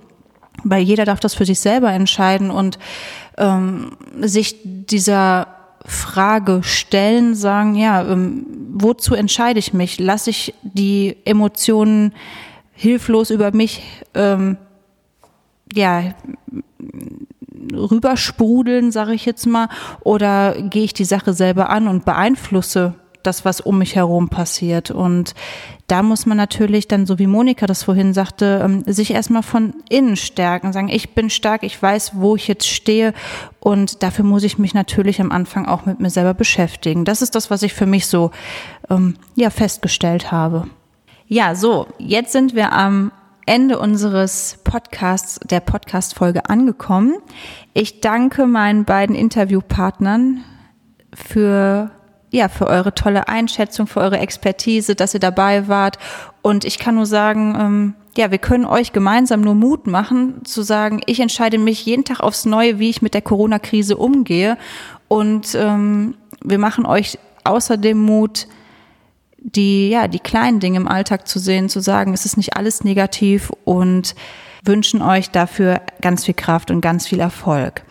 Weil 0.64 0.82
jeder 0.82 1.04
darf 1.04 1.20
das 1.20 1.34
für 1.34 1.44
sich 1.44 1.60
selber 1.60 1.92
entscheiden 1.92 2.50
und 2.50 2.78
ähm, 3.36 3.92
sich 4.20 4.56
dieser 4.64 5.48
Frage 5.84 6.62
stellen, 6.62 7.34
sagen, 7.34 7.74
ja, 7.74 8.02
ähm, 8.02 8.46
wozu 8.72 9.14
entscheide 9.14 9.58
ich 9.58 9.72
mich? 9.72 10.00
Lasse 10.00 10.30
ich 10.30 10.54
die 10.62 11.16
Emotionen 11.24 12.12
hilflos 12.72 13.30
über 13.30 13.52
mich 13.52 13.82
ähm, 14.14 14.56
ja, 15.72 16.14
rübersprudeln, 17.72 18.92
sage 18.92 19.14
ich 19.14 19.24
jetzt 19.24 19.46
mal, 19.46 19.68
oder 20.00 20.54
gehe 20.60 20.84
ich 20.84 20.94
die 20.94 21.04
Sache 21.04 21.32
selber 21.32 21.70
an 21.70 21.88
und 21.88 22.04
beeinflusse 22.04 22.94
das, 23.26 23.44
was 23.44 23.60
um 23.60 23.78
mich 23.78 23.96
herum 23.96 24.28
passiert. 24.28 24.90
Und 24.90 25.34
da 25.86 26.02
muss 26.02 26.26
man 26.26 26.36
natürlich 26.36 26.88
dann, 26.88 27.06
so 27.06 27.18
wie 27.18 27.26
Monika 27.26 27.66
das 27.66 27.82
vorhin 27.82 28.14
sagte, 28.14 28.60
ähm, 28.64 28.82
sich 28.86 29.12
erstmal 29.12 29.42
von 29.42 29.74
innen 29.88 30.16
stärken, 30.16 30.72
sagen, 30.72 30.88
ich 30.88 31.14
bin 31.14 31.30
stark, 31.30 31.62
ich 31.62 31.80
weiß, 31.80 32.12
wo 32.14 32.36
ich 32.36 32.48
jetzt 32.48 32.68
stehe 32.68 33.12
und 33.60 34.02
dafür 34.02 34.24
muss 34.24 34.44
ich 34.44 34.58
mich 34.58 34.74
natürlich 34.74 35.20
am 35.20 35.32
Anfang 35.32 35.66
auch 35.66 35.86
mit 35.86 36.00
mir 36.00 36.10
selber 36.10 36.34
beschäftigen. 36.34 37.04
Das 37.04 37.22
ist 37.22 37.34
das, 37.34 37.50
was 37.50 37.62
ich 37.62 37.74
für 37.74 37.86
mich 37.86 38.06
so 38.06 38.30
ähm, 38.90 39.16
ja 39.34 39.50
festgestellt 39.50 40.32
habe. 40.32 40.68
Ja, 41.28 41.56
so, 41.56 41.88
jetzt 41.98 42.32
sind 42.32 42.54
wir 42.54 42.72
am 42.72 43.10
Ende 43.46 43.78
unseres 43.78 44.58
Podcasts, 44.64 45.38
der 45.44 45.60
Podcast-Folge 45.60 46.50
angekommen. 46.50 47.14
Ich 47.74 48.00
danke 48.00 48.46
meinen 48.46 48.84
beiden 48.84 49.14
Interviewpartnern 49.14 50.44
für 51.14 51.92
ja, 52.30 52.48
für 52.48 52.66
eure 52.66 52.92
tolle 52.92 53.28
Einschätzung, 53.28 53.86
für 53.86 54.00
eure 54.00 54.18
Expertise, 54.18 54.96
dass 54.96 55.14
ihr 55.14 55.20
dabei 55.20 55.68
wart. 55.68 55.98
Und 56.42 56.64
ich 56.64 56.78
kann 56.78 56.96
nur 56.96 57.06
sagen, 57.06 57.56
ähm, 57.58 57.94
ja, 58.16 58.30
wir 58.30 58.38
können 58.38 58.64
euch 58.64 58.92
gemeinsam 58.92 59.42
nur 59.42 59.54
Mut 59.54 59.86
machen, 59.86 60.44
zu 60.44 60.62
sagen, 60.62 61.00
ich 61.06 61.20
entscheide 61.20 61.58
mich 61.58 61.86
jeden 61.86 62.04
Tag 62.04 62.20
aufs 62.20 62.44
Neue, 62.44 62.78
wie 62.78 62.90
ich 62.90 63.00
mit 63.00 63.14
der 63.14 63.22
Corona-Krise 63.22 63.96
umgehe. 63.96 64.58
Und 65.08 65.54
ähm, 65.54 66.16
wir 66.42 66.58
machen 66.58 66.84
euch 66.84 67.18
außerdem 67.44 67.98
Mut, 67.98 68.48
die, 69.54 69.88
ja, 69.88 70.08
die 70.08 70.18
kleinen 70.18 70.60
Dinge 70.60 70.78
im 70.78 70.88
Alltag 70.88 71.28
zu 71.28 71.38
sehen, 71.38 71.68
zu 71.68 71.80
sagen, 71.80 72.12
es 72.12 72.24
ist 72.24 72.36
nicht 72.36 72.56
alles 72.56 72.82
negativ 72.82 73.50
und 73.64 74.14
wünschen 74.64 75.02
euch 75.02 75.30
dafür 75.30 75.80
ganz 76.00 76.24
viel 76.24 76.34
Kraft 76.34 76.70
und 76.70 76.80
ganz 76.80 77.06
viel 77.06 77.20
Erfolg. 77.20 77.82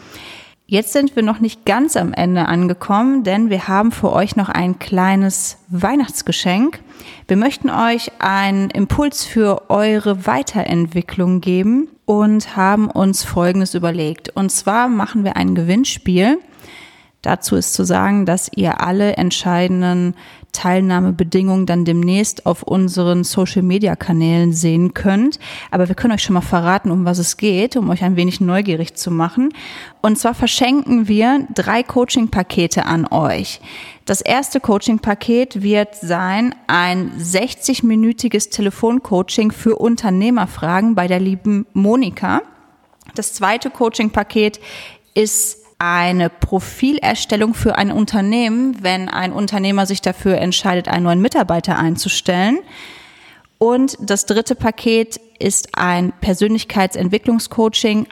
Jetzt 0.67 0.93
sind 0.93 1.15
wir 1.15 1.21
noch 1.21 1.39
nicht 1.39 1.63
ganz 1.65 1.95
am 1.95 2.11
Ende 2.11 2.47
angekommen, 2.47 3.23
denn 3.23 3.51
wir 3.51 3.67
haben 3.67 3.91
für 3.91 4.11
euch 4.11 4.35
noch 4.35 4.49
ein 4.49 4.79
kleines 4.79 5.59
Weihnachtsgeschenk. 5.69 6.81
Wir 7.27 7.37
möchten 7.37 7.69
euch 7.69 8.11
einen 8.17 8.71
Impuls 8.71 9.25
für 9.25 9.69
eure 9.69 10.25
Weiterentwicklung 10.25 11.39
geben 11.39 11.87
und 12.05 12.57
haben 12.57 12.89
uns 12.89 13.23
Folgendes 13.23 13.75
überlegt. 13.75 14.29
Und 14.35 14.51
zwar 14.51 14.87
machen 14.87 15.23
wir 15.23 15.37
ein 15.37 15.53
Gewinnspiel. 15.53 16.39
Dazu 17.21 17.55
ist 17.55 17.73
zu 17.73 17.83
sagen, 17.83 18.25
dass 18.25 18.51
ihr 18.55 18.81
alle 18.81 19.17
entscheidenden 19.17 20.15
Teilnahmebedingungen 20.55 21.65
dann 21.65 21.85
demnächst 21.85 22.45
auf 22.45 22.63
unseren 22.63 23.23
Social-Media-Kanälen 23.23 24.53
sehen 24.53 24.93
könnt. 24.93 25.39
Aber 25.71 25.87
wir 25.87 25.95
können 25.95 26.13
euch 26.13 26.23
schon 26.23 26.33
mal 26.33 26.41
verraten, 26.41 26.91
um 26.91 27.05
was 27.05 27.17
es 27.17 27.37
geht, 27.37 27.75
um 27.75 27.89
euch 27.89 28.03
ein 28.03 28.15
wenig 28.15 28.39
neugierig 28.41 28.95
zu 28.95 29.11
machen. 29.11 29.53
Und 30.01 30.17
zwar 30.17 30.33
verschenken 30.33 31.07
wir 31.07 31.47
drei 31.53 31.83
Coaching-Pakete 31.83 32.85
an 32.85 33.05
euch. 33.07 33.59
Das 34.05 34.21
erste 34.21 34.59
Coaching-Paket 34.59 35.61
wird 35.61 35.95
sein 35.95 36.55
ein 36.67 37.11
60-minütiges 37.19 38.51
Telefoncoaching 38.51 39.51
für 39.51 39.75
Unternehmerfragen 39.75 40.95
bei 40.95 41.07
der 41.07 41.19
lieben 41.19 41.65
Monika. 41.73 42.41
Das 43.15 43.33
zweite 43.33 43.69
Coaching-Paket 43.69 44.59
ist 45.15 45.64
eine 45.77 46.29
Profilerstellung 46.29 47.53
für 47.53 47.77
ein 47.77 47.91
Unternehmen, 47.91 48.77
wenn 48.81 49.09
ein 49.09 49.33
Unternehmer 49.33 49.85
sich 49.85 50.01
dafür 50.01 50.37
entscheidet, 50.37 50.87
einen 50.87 51.03
neuen 51.03 51.21
Mitarbeiter 51.21 51.77
einzustellen. 51.77 52.59
Und 53.57 53.97
das 54.01 54.25
dritte 54.25 54.55
Paket 54.55 55.19
ist 55.39 55.77
ein 55.77 56.13
Persönlichkeitsentwicklungscoaching, 56.21 58.07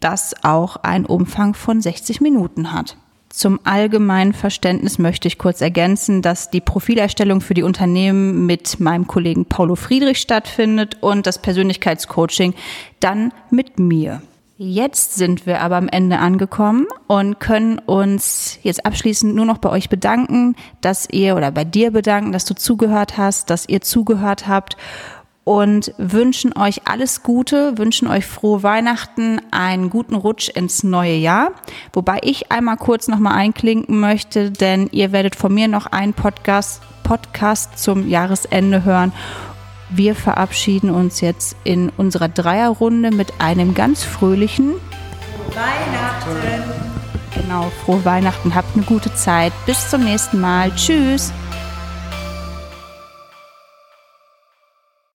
das 0.00 0.34
auch 0.42 0.76
einen 0.76 1.06
Umfang 1.06 1.54
von 1.54 1.80
60 1.80 2.20
Minuten 2.20 2.72
hat. 2.72 2.96
Zum 3.30 3.60
allgemeinen 3.64 4.32
Verständnis 4.32 4.98
möchte 4.98 5.28
ich 5.28 5.38
kurz 5.38 5.60
ergänzen, 5.60 6.22
dass 6.22 6.50
die 6.50 6.62
Profilerstellung 6.62 7.40
für 7.40 7.54
die 7.54 7.62
Unternehmen 7.62 8.46
mit 8.46 8.80
meinem 8.80 9.06
Kollegen 9.06 9.44
Paulo 9.44 9.76
Friedrich 9.76 10.18
stattfindet 10.18 10.96
und 11.02 11.26
das 11.26 11.40
Persönlichkeitscoaching 11.40 12.54
dann 13.00 13.32
mit 13.50 13.78
mir. 13.78 14.22
Jetzt 14.60 15.14
sind 15.14 15.46
wir 15.46 15.60
aber 15.60 15.76
am 15.76 15.86
Ende 15.86 16.18
angekommen 16.18 16.88
und 17.06 17.38
können 17.38 17.78
uns 17.78 18.58
jetzt 18.64 18.84
abschließend 18.84 19.32
nur 19.32 19.44
noch 19.44 19.58
bei 19.58 19.70
euch 19.70 19.88
bedanken, 19.88 20.56
dass 20.80 21.08
ihr 21.08 21.36
oder 21.36 21.52
bei 21.52 21.64
dir 21.64 21.92
bedanken, 21.92 22.32
dass 22.32 22.44
du 22.44 22.56
zugehört 22.56 23.16
hast, 23.16 23.50
dass 23.50 23.68
ihr 23.68 23.82
zugehört 23.82 24.48
habt 24.48 24.76
und 25.44 25.94
wünschen 25.96 26.58
euch 26.58 26.88
alles 26.88 27.22
Gute, 27.22 27.78
wünschen 27.78 28.08
euch 28.08 28.26
frohe 28.26 28.64
Weihnachten, 28.64 29.40
einen 29.52 29.90
guten 29.90 30.16
Rutsch 30.16 30.48
ins 30.48 30.82
neue 30.82 31.14
Jahr. 31.14 31.52
Wobei 31.92 32.18
ich 32.22 32.50
einmal 32.50 32.78
kurz 32.78 33.06
nochmal 33.06 33.34
einklinken 33.34 34.00
möchte, 34.00 34.50
denn 34.50 34.88
ihr 34.90 35.12
werdet 35.12 35.36
von 35.36 35.54
mir 35.54 35.68
noch 35.68 35.86
einen 35.86 36.14
Podcast, 36.14 36.82
Podcast 37.04 37.78
zum 37.78 38.08
Jahresende 38.08 38.84
hören 38.84 39.12
wir 39.90 40.14
verabschieden 40.14 40.90
uns 40.90 41.20
jetzt 41.20 41.56
in 41.64 41.90
unserer 41.96 42.28
Dreierrunde 42.28 43.10
mit 43.10 43.40
einem 43.40 43.74
ganz 43.74 44.04
fröhlichen 44.04 44.74
Weihnachten. 45.54 46.62
Genau, 47.34 47.70
frohe 47.84 48.04
Weihnachten, 48.04 48.54
habt 48.54 48.74
eine 48.74 48.84
gute 48.84 49.14
Zeit. 49.14 49.52
Bis 49.66 49.88
zum 49.90 50.04
nächsten 50.04 50.40
Mal. 50.40 50.70
Tschüss. 50.74 51.32